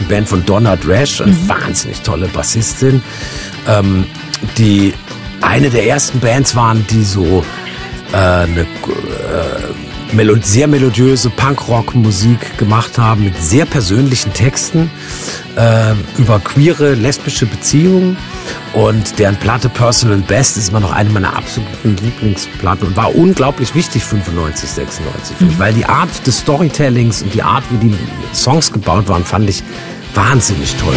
Die 0.00 0.04
Band 0.04 0.28
von 0.28 0.44
Donna 0.46 0.76
Drash, 0.76 1.20
eine 1.20 1.36
wahnsinnig 1.48 2.00
tolle 2.02 2.28
Bassistin, 2.28 3.02
ähm, 3.66 4.06
die 4.56 4.94
eine 5.40 5.70
der 5.70 5.86
ersten 5.86 6.20
Bands 6.20 6.54
waren, 6.54 6.86
die 6.88 7.02
so 7.02 7.44
äh, 8.12 8.16
eine 8.16 8.60
äh, 8.60 8.66
sehr 10.42 10.66
melodiöse 10.66 11.30
Punkrock-Musik 11.30 12.58
gemacht 12.58 12.98
haben 12.98 13.24
mit 13.24 13.36
sehr 13.40 13.66
persönlichen 13.66 14.32
Texten 14.32 14.90
äh, 15.56 15.92
über 16.18 16.40
queere, 16.40 16.94
lesbische 16.94 17.46
Beziehungen. 17.46 18.16
Und 18.72 19.18
deren 19.18 19.36
Platte 19.36 19.68
Personal 19.68 20.18
Best 20.18 20.56
ist 20.56 20.70
immer 20.70 20.80
noch 20.80 20.92
eine 20.92 21.10
meiner 21.10 21.36
absoluten 21.36 21.96
Lieblingsplatten 22.02 22.88
und 22.88 22.96
war 22.96 23.14
unglaublich 23.14 23.74
wichtig 23.74 24.04
95, 24.04 24.68
96 24.70 25.36
für 25.36 25.44
mich, 25.44 25.58
weil 25.58 25.74
die 25.74 25.86
Art 25.86 26.26
des 26.26 26.38
Storytellings 26.38 27.22
und 27.22 27.34
die 27.34 27.42
Art, 27.42 27.64
wie 27.70 27.88
die 27.88 27.94
Songs 28.34 28.72
gebaut 28.72 29.08
waren, 29.08 29.24
fand 29.24 29.48
ich 29.48 29.62
wahnsinnig 30.14 30.74
toll. 30.76 30.96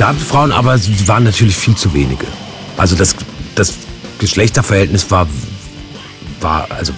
Es 0.00 0.06
gab 0.06 0.16
Frauen, 0.18 0.50
aber 0.50 0.78
sie 0.78 1.08
waren 1.08 1.24
natürlich 1.24 1.54
viel 1.54 1.76
zu 1.76 1.92
wenige. 1.92 2.24
Also 2.78 2.96
das, 2.96 3.14
das 3.54 3.74
Geschlechterverhältnis 4.18 5.10
war, 5.10 5.28
war 6.40 6.68
also 6.70 6.94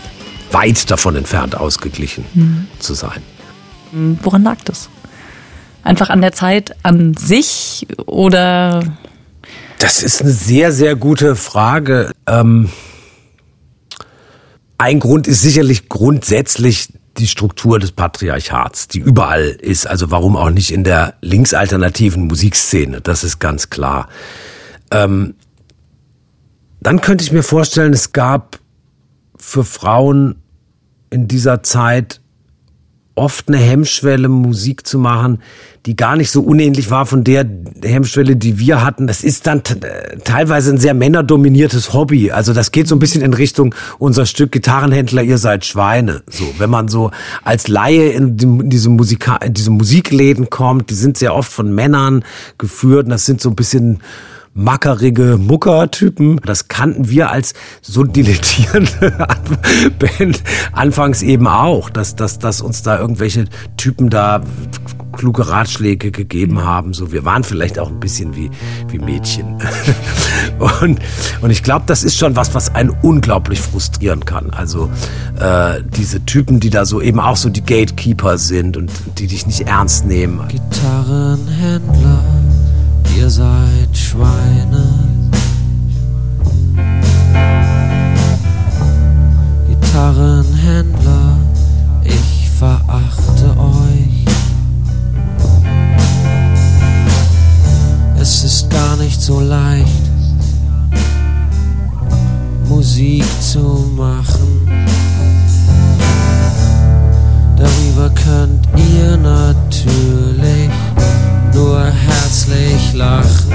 weit 0.53 0.89
davon 0.89 1.17
entfernt, 1.17 1.57
ausgeglichen 1.57 2.25
Mhm. 2.33 2.69
zu 2.79 2.95
sein. 2.95 3.21
Woran 3.91 4.45
lag 4.45 4.59
das? 4.65 4.89
Einfach 5.83 6.11
an 6.11 6.21
der 6.21 6.31
Zeit 6.31 6.77
an 6.85 7.15
sich 7.15 7.89
oder 8.07 8.85
Das 9.81 10.01
ist 10.01 10.23
eine 10.23 10.31
sehr, 10.31 10.71
sehr 10.71 10.95
gute 10.95 11.35
Frage. 11.35 12.13
Ähm, 12.29 12.71
ein 14.79 15.01
Grund 15.01 15.27
ist 15.27 15.43
sicherlich 15.43 15.89
grundsätzlich 15.89 16.87
die 17.19 17.27
Struktur 17.27 17.79
des 17.79 17.93
Patriarchats, 17.93 18.89
die 18.89 18.99
überall 18.99 19.45
ist. 19.45 19.87
Also 19.87 20.11
warum 20.11 20.37
auch 20.37 20.51
nicht 20.51 20.73
in 20.73 20.85
der 20.85 21.15
linksalternativen 21.21 22.27
Musikszene? 22.27 23.01
Das 23.01 23.25
ist 23.25 23.39
ganz 23.39 23.71
klar. 23.71 24.09
Ähm, 24.91 25.35
dann 26.81 27.01
könnte 27.01 27.23
ich 27.23 27.33
mir 27.33 27.43
vorstellen, 27.43 27.93
es 27.93 28.13
gab 28.13 28.59
für 29.37 29.65
Frauen 29.65 30.37
in 31.11 31.29
dieser 31.29 31.63
Zeit 31.63 32.22
oft 33.23 33.47
eine 33.47 33.59
Hemmschwelle, 33.59 34.29
Musik 34.29 34.85
zu 34.85 34.99
machen, 34.99 35.39
die 35.87 35.95
gar 35.95 36.17
nicht 36.17 36.33
so 36.33 36.43
unähnlich 36.43 36.91
war 36.91 37.07
von 37.07 37.23
der 37.23 37.47
Hemmschwelle, 37.85 38.35
die 38.35 38.59
wir 38.59 38.85
hatten. 38.85 39.07
Das 39.07 39.23
ist 39.23 39.47
dann 39.47 39.63
teilweise 40.25 40.73
ein 40.73 40.79
sehr 40.79 40.93
männerdominiertes 40.93 41.93
Hobby. 41.93 42.33
Also 42.33 42.53
das 42.53 42.73
geht 42.73 42.89
so 42.89 42.97
ein 42.97 42.99
bisschen 42.99 43.23
in 43.23 43.33
Richtung 43.33 43.77
unser 44.01 44.27
Stück 44.27 44.51
Gitarrenhändler, 44.51 45.23
ihr 45.23 45.39
seid 45.39 45.65
Schweine. 45.65 46.23
So, 46.29 46.45
wenn 46.59 46.69
man 46.69 46.89
so 46.89 47.13
als 47.45 47.69
Laie 47.69 48.11
in, 48.11 48.37
die, 48.37 48.45
in 48.45 48.71
diese, 48.71 48.91
Musika 48.91 49.37
in 49.37 49.55
diese 49.55 49.71
Musikläden 49.71 50.51
kommt, 50.51 50.91
die 50.91 50.95
sind 50.95 51.17
sehr 51.17 51.35
oft 51.35 51.53
von 51.53 51.73
Männern 51.73 52.25
geführt 52.59 53.05
und 53.05 53.11
das 53.11 53.25
sind 53.25 53.41
so 53.41 53.51
ein 53.51 53.57
bisschen 53.57 54.01
mackerige 54.55 55.39
Mucker-Typen. 55.39 56.41
Das 56.45 56.69
kannten 56.69 57.09
wir 57.09 57.31
als 57.31 57.55
so 57.81 58.05
dilettierende 58.05 59.27
Band 59.99 60.43
anfangs 60.73 61.23
eben 61.23 61.47
auch, 61.47 61.91
dass, 61.91 62.17
dass, 62.17 62.39
dass 62.39 62.61
uns 62.61 62.83
da 62.83 62.99
irgendwelche 62.99 63.47
Typen 63.77 64.11
da 64.11 64.43
kluge 65.13 65.49
Ratschläge 65.49 66.11
gegeben 66.11 66.65
haben. 66.65 66.95
So, 66.95 67.13
wir 67.13 67.25
waren 67.25 67.45
vielleicht 67.45 67.79
auch 67.79 67.89
ein 67.89 68.01
bisschen 68.01 68.35
wie, 68.35 68.51
wie 68.89 68.99
Mädchen. 68.99 69.59
und, 70.81 70.99
und 71.41 71.51
ich 71.51 71.63
glaube, 71.63 71.85
das 71.87 72.03
ist 72.03 72.19
schon 72.19 72.35
was, 72.35 72.55
was 72.55 72.75
einen 72.75 72.91
unglaublich 72.91 73.61
frustrieren 73.61 74.25
kann. 74.25 74.51
Also 74.51 74.91
äh, 75.39 75.83
diese 75.97 76.25
Typen, 76.25 76.61
die 76.61 76.71
da 76.71 76.85
so 76.87 77.01
eben 77.01 77.21
auch 77.21 77.37
so 77.37 77.51
die 77.51 77.63
Gatekeeper 77.63 78.39
sind 78.39 78.77
und 78.77 78.91
die 79.19 79.27
dich 79.27 79.47
nicht 79.47 79.63
ernst 79.63 80.07
nehmen. 80.07 80.41
Gitarrenhändler 80.49 82.23
ihr 83.17 83.31
seid 83.31 83.97
Schweine. 83.97 84.85
Gitarrenhändler, 89.69 91.39
ich 92.05 92.51
verachte 92.59 93.57
euch. 93.59 94.25
Es 98.21 98.45
ist 98.45 98.71
gar 98.71 98.97
nicht 98.97 99.21
so 99.21 99.41
leicht, 99.41 100.11
Musik 102.69 103.25
zu 103.41 103.91
machen. 103.97 104.69
Darüber 107.57 108.11
könnt 108.11 108.67
ihr 108.77 109.17
natürlich 109.17 110.71
nur 111.55 111.85
herzlich 111.85 112.93
lachen. 112.95 113.51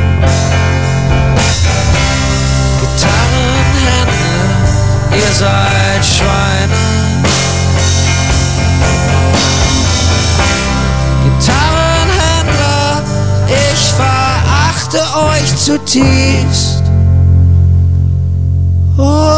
Gitarrenhändler, 2.81 4.47
ihr 5.12 5.33
seid 5.33 6.05
Schweine. 6.05 6.73
Gitarrenhändler, 11.23 13.03
ich 13.47 13.93
verachte 13.93 14.99
euch 15.31 15.55
zutiefst. 15.55 16.83
Oh, 18.97 19.37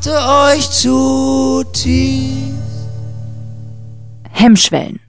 verachte 0.00 0.56
euch 0.56 0.70
zu 0.70 1.62
tief. 1.72 2.54
Hemmschwellen. 4.30 5.00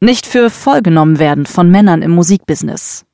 Nicht 0.00 0.26
für 0.26 0.50
voll 0.50 0.82
genommen 0.82 1.18
werden 1.18 1.46
von 1.46 1.70
Männern 1.70 2.02
im 2.02 2.10
Musikbusiness. 2.10 3.04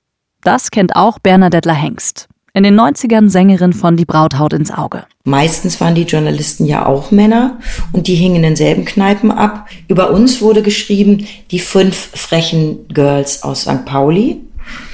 Das 0.42 0.70
kennt 0.70 0.96
auch 0.96 1.18
Bernadette 1.18 1.72
Hengst. 1.72 2.28
In 2.52 2.64
den 2.64 2.78
90ern 2.78 3.28
Sängerin 3.28 3.72
von 3.72 3.96
Die 3.96 4.04
Brauthaut 4.04 4.52
ins 4.54 4.72
Auge. 4.72 5.04
Meistens 5.22 5.80
waren 5.80 5.94
die 5.94 6.02
Journalisten 6.02 6.64
ja 6.64 6.86
auch 6.86 7.12
Männer 7.12 7.58
und 7.92 8.08
die 8.08 8.16
hingen 8.16 8.36
in 8.36 8.42
denselben 8.42 8.84
Kneipen 8.84 9.30
ab. 9.30 9.68
Über 9.86 10.10
uns 10.10 10.40
wurde 10.40 10.62
geschrieben, 10.62 11.28
die 11.52 11.60
fünf 11.60 12.10
frechen 12.14 12.88
Girls 12.88 13.44
aus 13.44 13.62
St. 13.62 13.84
Pauli. 13.84 14.40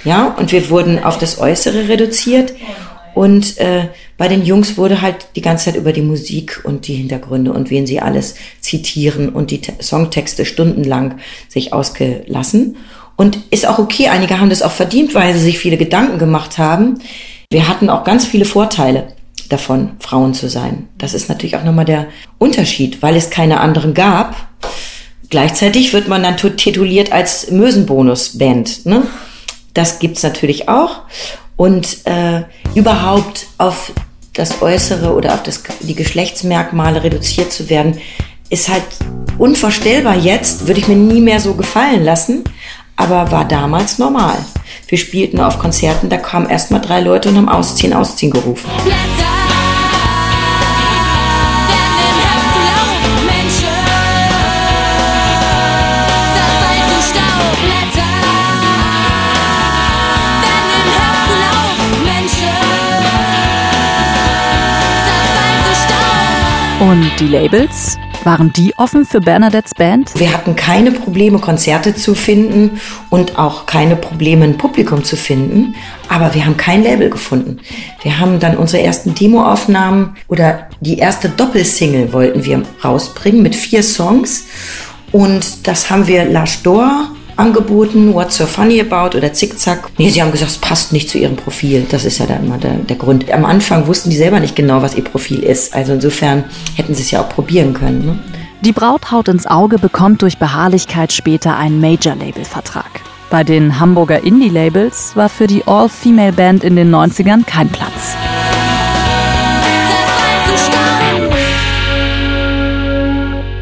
Ja, 0.05 0.35
und 0.39 0.53
wir 0.53 0.69
wurden 0.69 1.03
auf 1.03 1.19
das 1.19 1.39
Äußere 1.39 1.89
reduziert. 1.89 2.53
Und 3.17 3.57
äh, 3.57 3.89
bei 4.19 4.29
den 4.29 4.45
Jungs 4.45 4.77
wurde 4.77 5.01
halt 5.01 5.29
die 5.37 5.41
ganze 5.41 5.65
Zeit 5.65 5.77
über 5.77 5.95
die 5.95 6.03
Musik 6.03 6.61
und 6.65 6.87
die 6.87 6.97
Hintergründe 6.97 7.51
und 7.51 7.71
wen 7.71 7.87
sie 7.87 7.99
alles 7.99 8.35
zitieren 8.61 9.31
und 9.31 9.51
die 9.51 9.63
Songtexte 9.81 10.45
stundenlang 10.45 11.15
sich 11.49 11.73
ausgelassen. 11.73 12.77
Und 13.17 13.39
ist 13.49 13.67
auch 13.67 13.79
okay, 13.79 14.09
einige 14.09 14.39
haben 14.39 14.51
das 14.51 14.61
auch 14.61 14.71
verdient, 14.71 15.15
weil 15.15 15.33
sie 15.33 15.41
sich 15.41 15.59
viele 15.59 15.79
Gedanken 15.79 16.19
gemacht 16.19 16.59
haben. 16.59 16.99
Wir 17.49 17.69
hatten 17.69 17.89
auch 17.89 18.05
ganz 18.05 18.27
viele 18.27 18.45
Vorteile 18.45 19.15
davon, 19.49 19.93
Frauen 19.99 20.35
zu 20.35 20.51
sein. 20.51 20.87
Das 20.99 21.15
ist 21.15 21.31
natürlich 21.31 21.57
auch 21.57 21.65
nochmal 21.65 21.87
der 21.87 22.09
Unterschied, 22.37 23.01
weil 23.01 23.17
es 23.17 23.31
keine 23.31 23.61
anderen 23.61 23.95
gab. 23.95 24.37
Gleichzeitig 25.31 25.95
wird 25.95 26.07
man 26.07 26.23
dann 26.23 26.37
tituliert 26.37 27.13
als 27.13 27.51
Mösenbonus-Band. 27.51 28.85
Ne? 28.85 29.05
Das 29.73 30.01
gibt's 30.01 30.23
natürlich 30.23 30.69
auch. 30.69 31.01
Und 31.57 32.07
äh, 32.07 32.43
überhaupt 32.75 33.47
auf 33.59 33.93
das 34.35 34.61
Äußere 34.61 35.15
oder 35.15 35.35
auf 35.35 35.43
das, 35.43 35.63
die 35.81 35.95
Geschlechtsmerkmale 35.95 37.03
reduziert 37.03 37.53
zu 37.53 37.71
werden, 37.71 37.99
ist 38.51 38.69
halt 38.69 38.85
unvorstellbar 39.39 40.17
jetzt, 40.17 40.67
würde 40.67 40.81
ich 40.81 40.89
mir 40.89 40.97
nie 40.97 41.21
mehr 41.21 41.41
so 41.41 41.55
gefallen 41.55 42.05
lassen, 42.05 42.45
aber 42.97 43.31
war 43.31 43.47
damals 43.47 43.99
normal. 43.99 44.37
Wir 44.89 44.99
spielten 44.99 45.41
auf 45.41 45.59
Konzerten, 45.59 46.09
da 46.09 46.17
kamen 46.17 46.49
erstmal 46.49 46.81
drei 46.81 47.01
Leute 47.01 47.31
und 47.31 47.37
haben 47.37 47.49
Ausziehen, 47.49 47.93
Ausziehen 47.93 48.31
gerufen. 48.31 48.71
Blätter. 48.85 49.26
Und 66.87 67.11
die 67.19 67.27
Labels? 67.27 67.99
Waren 68.23 68.53
die 68.53 68.73
offen 68.77 69.05
für 69.05 69.19
Bernadettes 69.21 69.75
Band? 69.75 70.13
Wir 70.15 70.33
hatten 70.33 70.55
keine 70.55 70.93
Probleme, 70.93 71.41
Konzerte 71.41 71.97
zu 71.97 72.15
finden 72.15 72.81
und 73.11 73.41
auch 73.41 73.67
keine 73.67 73.97
Probleme, 73.97 74.45
ein 74.45 74.57
Publikum 74.57 75.03
zu 75.03 75.17
finden. 75.17 75.75
Aber 76.09 76.33
wir 76.33 76.47
haben 76.47 76.57
kein 76.57 76.85
Label 76.85 77.11
gefunden. 77.11 77.59
Wir 78.03 78.21
haben 78.21 78.39
dann 78.39 78.57
unsere 78.57 78.85
ersten 78.85 79.17
Demoaufnahmen 79.17 80.17
oder 80.29 80.69
die 80.81 80.99
erste 80.99 81.29
Doppelsingle 81.29 82.13
wollten 82.13 82.45
wir 82.45 82.63
rausbringen 82.85 83.43
mit 83.43 83.57
vier 83.57 83.83
Songs. 83.83 84.47
Und 85.11 85.67
das 85.67 85.91
haben 85.91 86.07
wir 86.07 86.25
Lars 86.25 86.63
Dor 86.63 87.11
angeboten, 87.37 88.15
What's 88.15 88.37
So 88.37 88.47
Funny 88.47 88.81
About 88.81 89.17
oder 89.17 89.33
Zickzack. 89.33 89.89
Nee, 89.99 90.11
sie 90.11 90.23
haben 90.23 90.33
gesagt, 90.33 90.51
es 90.51 90.59
passt 90.59 90.93
nicht 90.93 91.09
zu 91.09 91.19
ihrem 91.19 91.37
Profil. 91.37 91.87
Das 91.89 92.05
ist 92.05 92.19
ja 92.19 92.27
da 92.27 92.37
immer 92.37 92.59
der, 92.59 92.75
der 92.75 92.97
Grund. 92.97 93.31
Am 93.31 93.45
Anfang 93.45 93.87
wussten 93.87 94.11
die 94.11 94.17
selber 94.17 94.41
nicht 94.41 94.57
genau, 94.57 94.83
was 94.83 94.95
ihr 94.95 95.05
Profil 95.05 95.43
ist. 95.43 95.75
Also 95.75 95.93
insofern 95.93 96.45
hätten 96.75 96.95
sie 96.95 97.03
es 97.03 97.11
ja 97.11 97.23
auch 97.23 97.29
probieren 97.29 97.75
können. 97.75 98.07
Ne? 98.07 98.19
Die 98.63 98.73
Braut 98.73 99.11
haut 99.13 99.29
ins 99.29 99.47
Auge 99.47 99.79
bekommt 99.79 100.23
durch 100.23 100.39
Beharrlichkeit 100.39 101.13
später 101.13 101.57
einen 101.57 101.81
Major-Label-Vertrag. 101.81 103.03
Bei 103.31 103.45
den 103.45 103.81
Hamburger 103.81 104.23
Indie-Labels 104.23 105.15
war 105.15 105.29
für 105.29 105.47
die 105.47 105.65
All-Female-Band 105.67 106.65
in 106.65 106.77
den 106.77 106.95
90ern 106.95 107.45
kein 107.45 107.69
Platz. 107.69 108.17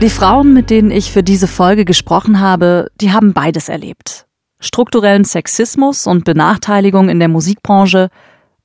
Die 0.04 0.10
Frauen, 0.10 0.52
mit 0.52 0.68
denen 0.68 0.90
ich 0.90 1.12
für 1.12 1.22
diese 1.22 1.46
Folge 1.46 1.86
gesprochen 1.86 2.38
habe, 2.38 2.90
die 3.00 3.12
haben 3.12 3.32
beides 3.32 3.70
erlebt. 3.70 4.26
Strukturellen 4.60 5.24
Sexismus 5.24 6.06
und 6.06 6.26
Benachteiligung 6.26 7.08
in 7.08 7.20
der 7.20 7.28
Musikbranche, 7.28 8.10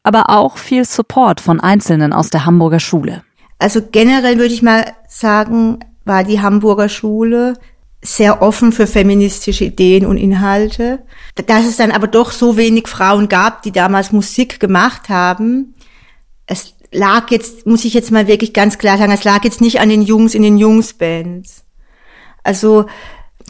aber 0.04 0.32
auch 0.32 0.58
viel 0.58 0.84
Support 0.84 1.40
von 1.40 1.62
Einzelnen 1.62 2.12
aus 2.12 2.30
der 2.30 2.46
Hamburger 2.46 2.82
Schule. 2.82 3.24
Also 3.58 3.80
generell 3.90 4.38
würde 4.38 4.54
ich 4.54 4.62
mal 4.62 4.92
sagen, 5.08 5.80
war 6.04 6.26
die 6.26 6.42
Hamburger 6.42 6.90
Schule 6.90 7.54
sehr 8.02 8.42
offen 8.42 8.74
für 8.74 8.86
feministische 8.86 9.64
Ideen 9.64 10.06
und 10.06 10.18
Inhalte. 10.18 11.06
Dass 11.48 11.66
es 11.66 11.78
dann 11.78 11.92
aber 11.92 12.08
doch 12.08 12.32
so 12.32 12.58
wenig 12.58 12.90
Frauen 12.90 13.30
gab, 13.30 13.62
die 13.62 13.72
damals 13.72 14.12
Musik 14.12 14.60
gemacht 14.60 15.08
haben, 15.08 15.74
es 16.48 16.76
lag 16.92 17.30
jetzt, 17.32 17.66
muss 17.66 17.86
ich 17.86 17.94
jetzt 17.94 18.12
mal 18.12 18.28
wirklich 18.28 18.54
ganz 18.54 18.78
klar 18.78 18.98
sagen, 18.98 19.12
es 19.12 19.24
lag 19.24 19.44
jetzt 19.44 19.62
nicht 19.62 19.80
an 19.80 19.90
den 19.90 20.02
Jungs 20.02 20.36
in 20.36 20.42
den 20.42 20.58
Jungsbands. 20.58 21.64
Also 22.44 22.86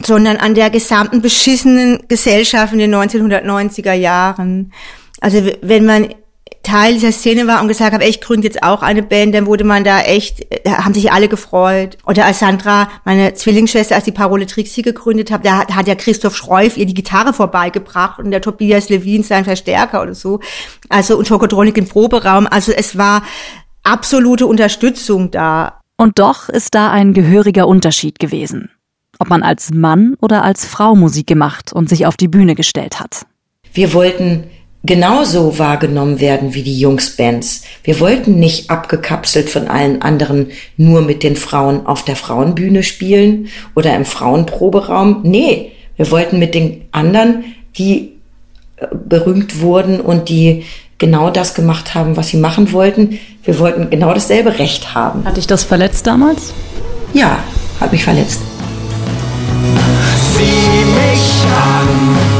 sondern 0.02 0.38
an 0.38 0.54
der 0.54 0.70
gesamten 0.70 1.20
beschissenen 1.20 2.04
Gesellschaft 2.08 2.72
in 2.72 2.78
den 2.78 2.94
1990er 2.94 3.92
Jahren. 3.92 4.72
Also 5.20 5.46
wenn 5.60 5.84
man 5.84 6.14
Teil 6.62 6.94
dieser 6.94 7.12
Szene 7.12 7.46
war 7.46 7.62
und 7.62 7.68
gesagt 7.68 7.94
habe, 7.94 8.04
ey, 8.04 8.10
ich 8.10 8.20
gründe 8.20 8.46
jetzt 8.46 8.62
auch 8.62 8.82
eine 8.82 9.02
Band, 9.02 9.34
dann 9.34 9.46
wurde 9.46 9.64
man 9.64 9.82
da 9.82 10.02
echt, 10.02 10.46
da 10.64 10.84
haben 10.84 10.92
sich 10.92 11.10
alle 11.10 11.28
gefreut. 11.28 11.96
Oder 12.06 12.26
als 12.26 12.40
Sandra, 12.40 12.88
meine 13.04 13.32
Zwillingsschwester, 13.34 13.94
als 13.94 14.04
die 14.04 14.12
Parole 14.12 14.46
Trixie 14.46 14.82
gegründet 14.82 15.30
hat, 15.30 15.46
da 15.46 15.58
hat, 15.58 15.74
hat 15.74 15.88
ja 15.88 15.94
Christoph 15.94 16.36
Schreuf 16.36 16.76
ihr 16.76 16.86
die 16.86 16.94
Gitarre 16.94 17.32
vorbeigebracht 17.32 18.18
und 18.18 18.30
der 18.30 18.42
Tobias 18.42 18.90
Levin 18.90 19.22
sein 19.22 19.44
Verstärker 19.44 20.02
oder 20.02 20.14
so. 20.14 20.40
Also 20.90 21.16
und 21.16 21.28
Tokotronik 21.28 21.78
im 21.78 21.88
Proberaum. 21.88 22.46
Also 22.46 22.72
es 22.72 22.98
war 22.98 23.22
absolute 23.82 24.46
Unterstützung 24.46 25.30
da. 25.30 25.80
Und 25.96 26.18
doch 26.18 26.48
ist 26.48 26.74
da 26.74 26.90
ein 26.90 27.14
gehöriger 27.14 27.66
Unterschied 27.66 28.18
gewesen. 28.18 28.70
Ob 29.18 29.28
man 29.28 29.42
als 29.42 29.70
Mann 29.72 30.14
oder 30.20 30.42
als 30.42 30.66
Frau 30.66 30.94
Musik 30.94 31.26
gemacht 31.26 31.72
und 31.72 31.88
sich 31.88 32.06
auf 32.06 32.16
die 32.16 32.28
Bühne 32.28 32.54
gestellt 32.54 33.00
hat. 33.00 33.26
Wir 33.72 33.92
wollten 33.92 34.44
genauso 34.82 35.58
wahrgenommen 35.58 36.20
werden 36.20 36.54
wie 36.54 36.62
die 36.62 36.78
Jungsbands. 36.78 37.62
Wir 37.84 38.00
wollten 38.00 38.38
nicht 38.38 38.70
abgekapselt 38.70 39.50
von 39.50 39.68
allen 39.68 40.02
anderen 40.02 40.50
nur 40.76 41.02
mit 41.02 41.22
den 41.22 41.36
Frauen 41.36 41.86
auf 41.86 42.04
der 42.04 42.16
Frauenbühne 42.16 42.82
spielen 42.82 43.48
oder 43.74 43.94
im 43.94 44.04
Frauenproberaum. 44.04 45.20
Nee, 45.22 45.72
wir 45.96 46.10
wollten 46.10 46.38
mit 46.38 46.54
den 46.54 46.86
anderen, 46.92 47.44
die 47.76 48.12
äh, 48.76 48.86
berühmt 48.94 49.60
wurden 49.60 50.00
und 50.00 50.28
die 50.28 50.64
genau 50.96 51.30
das 51.30 51.54
gemacht 51.54 51.94
haben, 51.94 52.16
was 52.16 52.28
sie 52.28 52.36
machen 52.36 52.72
wollten. 52.72 53.18
Wir 53.44 53.58
wollten 53.58 53.90
genau 53.90 54.14
dasselbe 54.14 54.58
Recht 54.58 54.94
haben. 54.94 55.24
Hat 55.24 55.36
dich 55.36 55.46
das 55.46 55.64
verletzt 55.64 56.06
damals? 56.06 56.52
Ja, 57.12 57.38
hat 57.80 57.92
mich 57.92 58.04
verletzt. 58.04 58.40
Sieh 60.36 60.84
mich 60.84 61.44
an, 61.54 62.39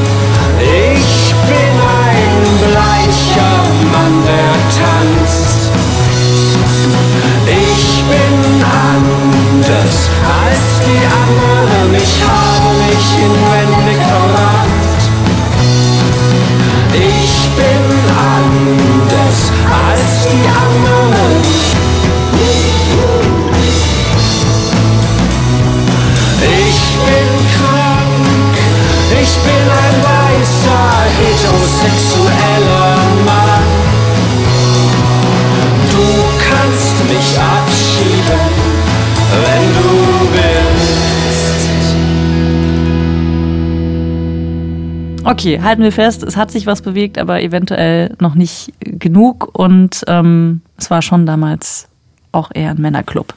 Okay, 45.40 45.60
halten 45.62 45.82
wir 45.82 45.92
fest, 45.92 46.22
es 46.22 46.36
hat 46.36 46.50
sich 46.50 46.66
was 46.66 46.82
bewegt, 46.82 47.16
aber 47.18 47.40
eventuell 47.40 48.14
noch 48.20 48.34
nicht 48.34 48.72
genug 48.80 49.58
und 49.58 50.04
ähm, 50.06 50.60
es 50.76 50.90
war 50.90 51.00
schon 51.02 51.24
damals 51.24 51.88
auch 52.32 52.50
eher 52.54 52.70
ein 52.72 52.80
Männerclub. 52.80 53.34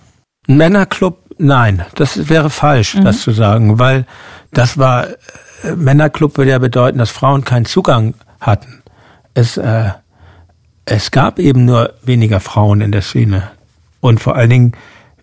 Ein 0.47 0.57
Männerclub, 0.57 1.17
nein, 1.37 1.85
das 1.95 2.27
wäre 2.29 2.49
falsch, 2.49 2.95
Mhm. 2.95 3.05
das 3.05 3.21
zu 3.21 3.31
sagen, 3.31 3.79
weil 3.79 4.05
das 4.51 4.77
war, 4.77 5.07
äh, 5.63 5.75
Männerclub 5.77 6.37
würde 6.37 6.51
ja 6.51 6.59
bedeuten, 6.59 6.97
dass 6.97 7.09
Frauen 7.09 7.45
keinen 7.45 7.65
Zugang 7.65 8.15
hatten. 8.41 8.83
Es, 9.33 9.55
äh, 9.57 9.91
es 10.85 11.11
gab 11.11 11.39
eben 11.39 11.63
nur 11.63 11.93
weniger 12.03 12.41
Frauen 12.41 12.81
in 12.81 12.91
der 12.91 13.01
Szene 13.01 13.43
und 14.01 14.19
vor 14.19 14.35
allen 14.35 14.49
Dingen 14.49 14.71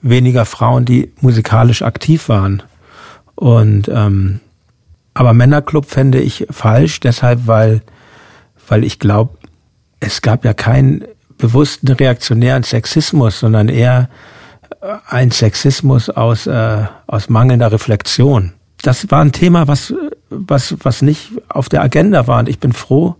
weniger 0.00 0.46
Frauen, 0.46 0.86
die 0.86 1.12
musikalisch 1.20 1.82
aktiv 1.82 2.30
waren. 2.30 2.62
Und 3.34 3.88
ähm, 3.88 4.40
aber 5.14 5.34
Männerclub 5.34 5.86
fände 5.86 6.20
ich 6.20 6.46
falsch, 6.50 7.00
deshalb, 7.00 7.46
weil, 7.46 7.82
weil 8.68 8.84
ich 8.84 8.98
glaube, 8.98 9.36
es 10.00 10.22
gab 10.22 10.44
ja 10.44 10.54
keinen 10.54 11.04
bewussten 11.36 11.88
reaktionären 11.88 12.62
Sexismus, 12.62 13.40
sondern 13.40 13.68
eher 13.68 14.08
äh, 14.80 14.94
ein 15.08 15.30
Sexismus 15.30 16.10
aus, 16.10 16.46
äh, 16.46 16.84
aus 17.06 17.28
mangelnder 17.28 17.72
Reflexion. 17.72 18.52
Das 18.82 19.10
war 19.10 19.20
ein 19.20 19.32
Thema, 19.32 19.68
was, 19.68 19.92
was, 20.30 20.76
was 20.82 21.02
nicht 21.02 21.32
auf 21.48 21.68
der 21.68 21.82
Agenda 21.82 22.26
war. 22.26 22.38
Und 22.38 22.48
ich 22.48 22.60
bin 22.60 22.72
froh, 22.72 23.16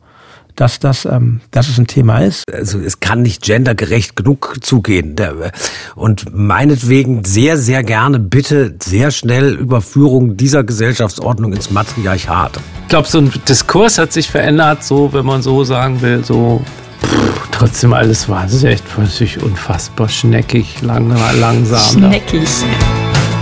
dass 0.57 0.79
das, 0.79 1.05
ähm, 1.05 1.41
dass 1.51 1.69
es 1.69 1.79
ein 1.79 1.87
Thema 1.87 2.19
ist. 2.21 2.45
Also 2.53 2.79
es 2.79 3.01
kann 3.01 3.23
nicht 3.23 3.43
gendergerecht 3.43 4.17
genug 4.17 4.57
zugehen. 4.61 5.17
Der- 5.17 5.53
Und 5.95 6.27
meinetwegen 6.37 7.25
sehr, 7.25 7.57
sehr 7.57 7.83
gerne 7.83 8.19
bitte 8.19 8.75
sehr 8.83 9.11
schnell 9.11 9.55
Überführung 9.55 10.37
dieser 10.37 10.65
Gesellschaftsordnung 10.65 11.53
ins 11.53 11.71
Matriarchat. 11.71 12.59
Ich 12.83 12.89
glaube, 12.89 13.09
so 13.09 13.19
ein 13.19 13.33
Diskurs 13.49 13.99
hat 13.99 14.13
sich 14.13 14.31
verändert, 14.31 14.85
so, 14.85 15.13
wenn 15.13 15.25
man 15.27 15.43
so 15.43 15.65
sagen 15.65 16.01
will, 16.03 16.25
so. 16.25 16.63
Pff, 17.03 17.49
trotzdem 17.53 17.93
alles 17.95 18.29
war 18.29 18.45
es 18.45 18.63
echt 18.63 18.87
völlig 18.87 19.43
unfassbar 19.43 20.09
schneckig, 20.09 20.83
lang, 20.83 21.17
langsam. 21.41 21.81
Schneckig. 21.99 22.49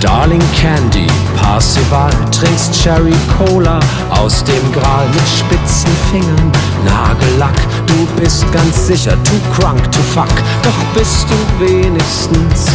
Darling 0.01 0.43
Candy, 0.55 1.09
Parsival, 1.37 2.11
trinkst 2.31 2.73
Cherry 2.73 3.15
Cola 3.37 3.81
aus 4.11 4.45
dem 4.45 4.73
Gral 4.73 5.09
mit 5.09 5.29
spitzen 5.29 5.91
Fingern. 6.11 6.53
Nagellack, 6.85 7.57
du 7.87 8.07
bist 8.21 8.45
ganz 8.53 8.87
sicher 8.87 9.17
too 9.25 9.41
crunk 9.53 9.83
to 9.91 9.99
fuck, 10.15 10.29
doch 10.63 10.79
bist 10.95 11.27
du 11.29 11.65
wenigstens 11.65 12.67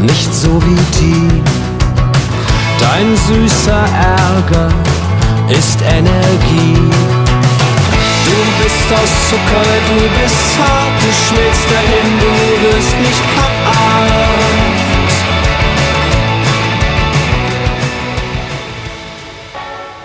nicht 0.00 0.34
so 0.34 0.62
wie 0.62 0.80
die. 0.98 1.42
Dein 2.80 3.16
süßer 3.28 3.84
Ärger 3.94 4.72
ist 5.50 5.78
Energie. 5.82 6.90
Du 8.24 8.62
bist 8.62 8.88
aus 8.94 9.12
Zucker, 9.28 9.68
du 9.88 10.22
bist 10.22 10.58
hart, 10.58 10.96
du 11.00 11.08
schmilzt 11.12 11.66
dahin, 11.70 12.18
du 12.18 12.76
wirst 12.76 12.98
nicht 12.98 13.24
hart. 13.36 14.41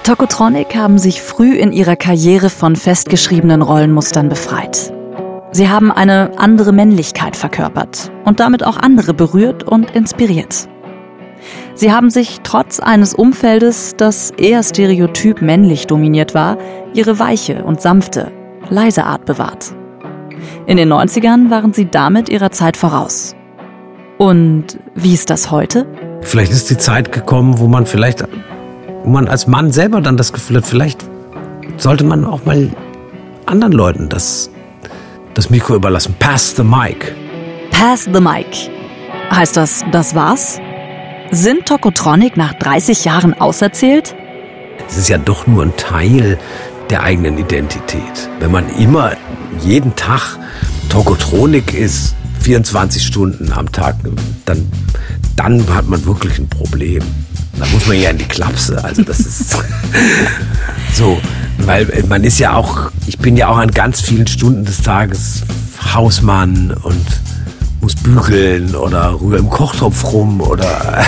Tokotronic 0.07 0.73
haben 0.73 0.99
sich 0.99 1.21
früh 1.21 1.53
in 1.53 1.73
ihrer 1.73 1.97
Karriere 1.97 2.49
von 2.49 2.77
festgeschriebenen 2.77 3.61
Rollenmustern 3.61 4.29
befreit. 4.29 4.93
Sie 5.51 5.67
haben 5.67 5.91
eine 5.91 6.31
andere 6.37 6.71
Männlichkeit 6.71 7.35
verkörpert 7.35 8.09
und 8.23 8.39
damit 8.39 8.63
auch 8.63 8.77
andere 8.77 9.13
berührt 9.13 9.63
und 9.63 9.91
inspiriert. 9.91 10.69
Sie 11.73 11.91
haben 11.91 12.09
sich 12.09 12.39
trotz 12.43 12.79
eines 12.79 13.13
Umfeldes, 13.13 13.95
das 13.97 14.31
eher 14.31 14.63
stereotyp 14.63 15.41
männlich 15.41 15.87
dominiert 15.87 16.33
war, 16.33 16.57
ihre 16.93 17.19
weiche 17.19 17.65
und 17.65 17.81
sanfte, 17.81 18.31
leise 18.69 19.03
Art 19.03 19.25
bewahrt. 19.25 19.75
In 20.67 20.77
den 20.77 20.87
90ern 20.87 21.49
waren 21.49 21.73
sie 21.73 21.91
damit 21.91 22.29
ihrer 22.29 22.51
Zeit 22.51 22.77
voraus. 22.77 23.35
Und 24.17 24.79
wie 24.95 25.13
ist 25.13 25.29
das 25.29 25.51
heute? 25.51 25.85
Vielleicht 26.21 26.53
ist 26.53 26.69
die 26.69 26.77
Zeit 26.77 27.11
gekommen, 27.11 27.59
wo 27.59 27.67
man 27.67 27.85
vielleicht, 27.85 28.25
wo 29.07 29.11
man 29.11 29.29
als 29.29 29.47
Mann 29.47 29.71
selber 29.71 30.01
dann 30.01 30.17
das 30.17 30.33
Gefühl 30.33 30.57
hat, 30.57 30.65
vielleicht 30.65 31.05
sollte 31.77 32.03
man 32.03 32.25
auch 32.25 32.43
mal 32.43 32.69
anderen 33.45 33.71
Leuten 33.71 34.09
das, 34.09 34.49
das 35.33 35.49
Mikro 35.49 35.75
überlassen. 35.75 36.13
Pass 36.19 36.53
the 36.57 36.63
mic. 36.63 37.15
Pass 37.71 38.03
the 38.03 38.19
mic. 38.19 38.69
Heißt 39.31 39.55
das, 39.55 39.85
das 39.93 40.13
war's? 40.13 40.59
Sind 41.31 41.65
Tokotronic 41.65 42.35
nach 42.35 42.53
30 42.55 43.05
Jahren 43.05 43.33
auserzählt? 43.33 44.13
Es 44.89 44.97
ist 44.97 45.07
ja 45.07 45.17
doch 45.17 45.47
nur 45.47 45.63
ein 45.63 45.77
Teil 45.77 46.37
der 46.89 47.03
eigenen 47.03 47.37
Identität. 47.37 48.29
Wenn 48.41 48.51
man 48.51 48.67
immer 48.77 49.13
jeden 49.61 49.95
Tag 49.95 50.37
Tokotronik 50.89 51.73
ist, 51.73 52.13
24 52.41 53.05
Stunden 53.05 53.53
am 53.53 53.71
Tag, 53.71 53.95
dann, 54.43 54.69
dann 55.37 55.63
hat 55.73 55.87
man 55.87 56.03
wirklich 56.05 56.37
ein 56.39 56.49
Problem. 56.49 57.01
Da 57.57 57.65
muss 57.67 57.87
man 57.87 57.99
ja 57.99 58.09
in 58.09 58.17
die 58.17 58.25
Klapse. 58.25 58.83
Also 58.83 59.03
das 59.03 59.19
ist 59.19 59.51
so, 60.93 61.17
weil 61.59 62.03
man 62.09 62.23
ist 62.23 62.39
ja 62.39 62.53
auch, 62.53 62.91
ich 63.05 63.17
bin 63.17 63.37
ja 63.37 63.47
auch 63.47 63.57
an 63.57 63.71
ganz 63.71 64.01
vielen 64.01 64.27
Stunden 64.27 64.65
des 64.65 64.81
Tages 64.81 65.43
Hausmann 65.93 66.75
und 66.83 67.05
muss 67.81 67.95
bügeln 67.95 68.75
oder 68.75 69.19
rühre 69.21 69.37
im 69.37 69.49
Kochtopf 69.49 70.11
rum 70.11 70.41
oder 70.41 71.05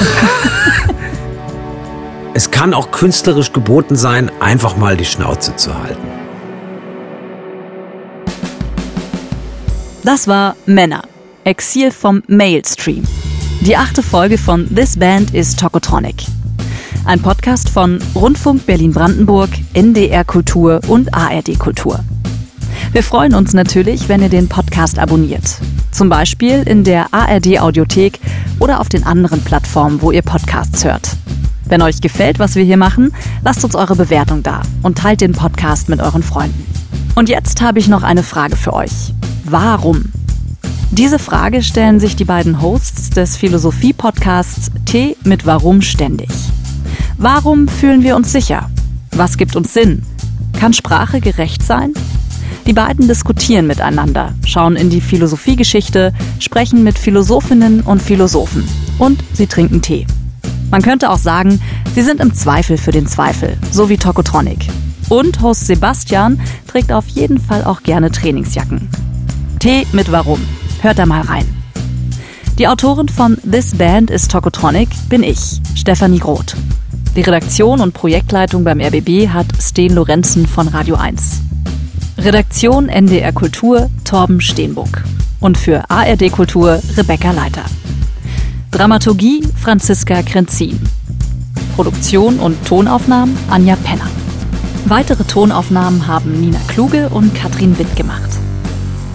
es 2.33 2.51
kann 2.51 2.73
auch 2.73 2.91
künstlerisch 2.91 3.51
geboten 3.51 3.95
sein, 3.95 4.31
einfach 4.39 4.77
mal 4.77 4.95
die 4.95 5.05
Schnauze 5.05 5.55
zu 5.55 5.73
halten. 5.75 6.07
Das 10.03 10.27
war 10.27 10.55
Männer. 10.65 11.03
Exil 11.43 11.91
vom 11.91 12.21
Mailstream. 12.27 13.03
Die 13.61 13.75
achte 13.75 14.01
Folge 14.01 14.37
von 14.37 14.73
This 14.73 14.97
Band 14.97 15.33
is 15.33 15.55
Tokotronic. 15.55 16.23
Ein 17.03 17.21
Podcast 17.21 17.67
von 17.69 17.99
Rundfunk 18.15 18.65
Berlin-Brandenburg, 18.65 19.49
NDR 19.73 20.23
Kultur 20.23 20.79
und 20.87 21.13
ARD 21.13 21.59
Kultur. 21.59 21.99
Wir 22.93 23.03
freuen 23.03 23.35
uns 23.35 23.53
natürlich, 23.53 24.07
wenn 24.07 24.21
ihr 24.21 24.29
den 24.29 24.47
Podcast 24.47 24.97
abonniert. 24.97 25.59
Zum 25.91 26.07
Beispiel 26.07 26.63
in 26.65 26.85
der 26.85 27.13
ARD 27.13 27.59
Audiothek 27.59 28.19
oder 28.59 28.79
auf 28.79 28.87
den 28.87 29.03
anderen 29.03 29.41
Plattformen, 29.41 30.01
wo 30.01 30.11
ihr 30.11 30.21
Podcasts 30.21 30.85
hört. 30.85 31.17
Wenn 31.65 31.81
euch 31.81 31.99
gefällt, 31.99 32.39
was 32.39 32.55
wir 32.55 32.63
hier 32.63 32.77
machen, 32.77 33.13
lasst 33.43 33.65
uns 33.65 33.75
eure 33.75 33.97
Bewertung 33.97 34.41
da 34.41 34.61
und 34.83 34.97
teilt 34.97 35.19
den 35.19 35.33
Podcast 35.33 35.89
mit 35.89 35.99
euren 35.99 36.23
Freunden. 36.23 36.65
Und 37.15 37.27
jetzt 37.27 37.61
habe 37.61 37.79
ich 37.79 37.89
noch 37.89 38.03
eine 38.03 38.23
Frage 38.23 38.55
für 38.55 38.71
euch. 38.73 39.13
Warum? 39.43 40.13
Diese 40.91 41.19
Frage 41.19 41.61
stellen 41.61 41.99
sich 41.99 42.15
die 42.15 42.25
beiden 42.25 42.61
Hosts 42.61 43.11
des 43.11 43.37
Philosophie-Podcasts 43.37 44.71
T 44.85 45.15
mit 45.23 45.45
Warum 45.45 45.81
ständig. 45.81 46.29
Warum 47.17 47.67
fühlen 47.67 48.01
wir 48.01 48.15
uns 48.15 48.31
sicher? 48.31 48.71
Was 49.11 49.37
gibt 49.37 49.55
uns 49.55 49.73
Sinn? 49.73 50.01
Kann 50.59 50.73
Sprache 50.73 51.21
gerecht 51.21 51.61
sein? 51.61 51.93
Die 52.65 52.73
beiden 52.73 53.07
diskutieren 53.07 53.67
miteinander, 53.67 54.33
schauen 54.45 54.75
in 54.75 54.89
die 54.89 54.99
Philosophiegeschichte, 55.01 56.11
sprechen 56.39 56.83
mit 56.83 56.97
Philosophinnen 56.97 57.81
und 57.81 58.01
Philosophen 58.01 58.67
und 58.97 59.23
sie 59.33 59.47
trinken 59.47 59.81
Tee. 59.81 60.07
Man 60.71 60.81
könnte 60.81 61.11
auch 61.11 61.17
sagen, 61.17 61.61
sie 61.93 62.01
sind 62.01 62.19
im 62.19 62.33
Zweifel 62.33 62.77
für 62.77 62.91
den 62.91 63.07
Zweifel, 63.07 63.57
so 63.71 63.89
wie 63.89 63.97
Tokotronic. 63.97 64.67
Und 65.07 65.41
Host 65.41 65.67
Sebastian 65.67 66.41
trägt 66.67 66.91
auf 66.91 67.07
jeden 67.07 67.39
Fall 67.39 67.63
auch 67.63 67.83
gerne 67.83 68.11
Trainingsjacken. 68.11 68.89
Tee 69.59 69.85
mit 69.91 70.11
Warum. 70.11 70.39
Hört 70.81 70.97
da 70.97 71.05
mal 71.05 71.21
rein. 71.21 71.45
Die 72.57 72.67
Autorin 72.67 73.09
von 73.09 73.37
This 73.49 73.75
Band 73.75 74.09
is 74.09 74.27
Tokotronic 74.27 74.89
bin 75.09 75.23
ich, 75.23 75.61
Stefanie 75.75 76.19
Groth. 76.19 76.55
Die 77.15 77.21
Redaktion 77.21 77.81
und 77.81 77.93
Projektleitung 77.93 78.63
beim 78.63 78.79
RBB 78.79 79.27
hat 79.29 79.47
Sten 79.59 79.93
Lorenzen 79.95 80.47
von 80.47 80.69
Radio 80.69 80.95
1. 80.95 81.41
Redaktion 82.17 82.87
NDR 82.87 83.33
Kultur 83.33 83.89
Torben 84.05 84.39
Steenbuck. 84.39 85.03
Und 85.41 85.57
für 85.57 85.89
ARD 85.89 86.31
Kultur 86.31 86.81
Rebecca 86.95 87.31
Leiter. 87.31 87.63
Dramaturgie 88.71 89.41
Franziska 89.57 90.21
Krenzin. 90.21 90.79
Produktion 91.75 92.39
und 92.39 92.65
Tonaufnahmen 92.65 93.37
Anja 93.49 93.75
Penner. 93.75 94.09
Weitere 94.85 95.23
Tonaufnahmen 95.25 96.07
haben 96.07 96.39
Nina 96.39 96.59
Kluge 96.67 97.09
und 97.09 97.35
Katrin 97.35 97.77
Witt 97.77 97.95
gemacht. 97.95 98.29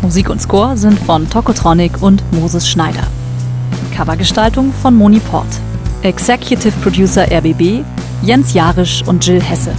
Musik 0.05 0.28
und 0.28 0.38
Score 0.38 0.76
sind 0.76 0.98
von 0.98 1.30
Tokotronic 1.30 2.02
und 2.02 2.22
Moses 2.30 2.68
Schneider. 2.68 3.07
Covergestaltung 3.96 4.70
von 4.70 4.94
Moni 4.94 5.18
Port. 5.18 5.48
Executive 6.02 6.72
Producer 6.82 7.26
RBB 7.32 7.82
Jens 8.22 8.52
Jarisch 8.52 9.02
und 9.07 9.26
Jill 9.26 9.42
Hesse. 9.42 9.72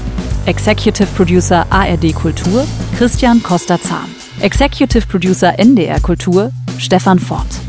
Executive 0.47 1.07
Producer 1.15 1.67
ARD 1.69 2.15
Kultur 2.15 2.65
Christian 2.97 3.43
Costa-Zahn. 3.43 4.07
Executive 4.39 5.05
Producer 5.05 5.59
NDR 5.59 5.99
Kultur 5.99 6.51
Stefan 6.79 7.19
Fort. 7.19 7.64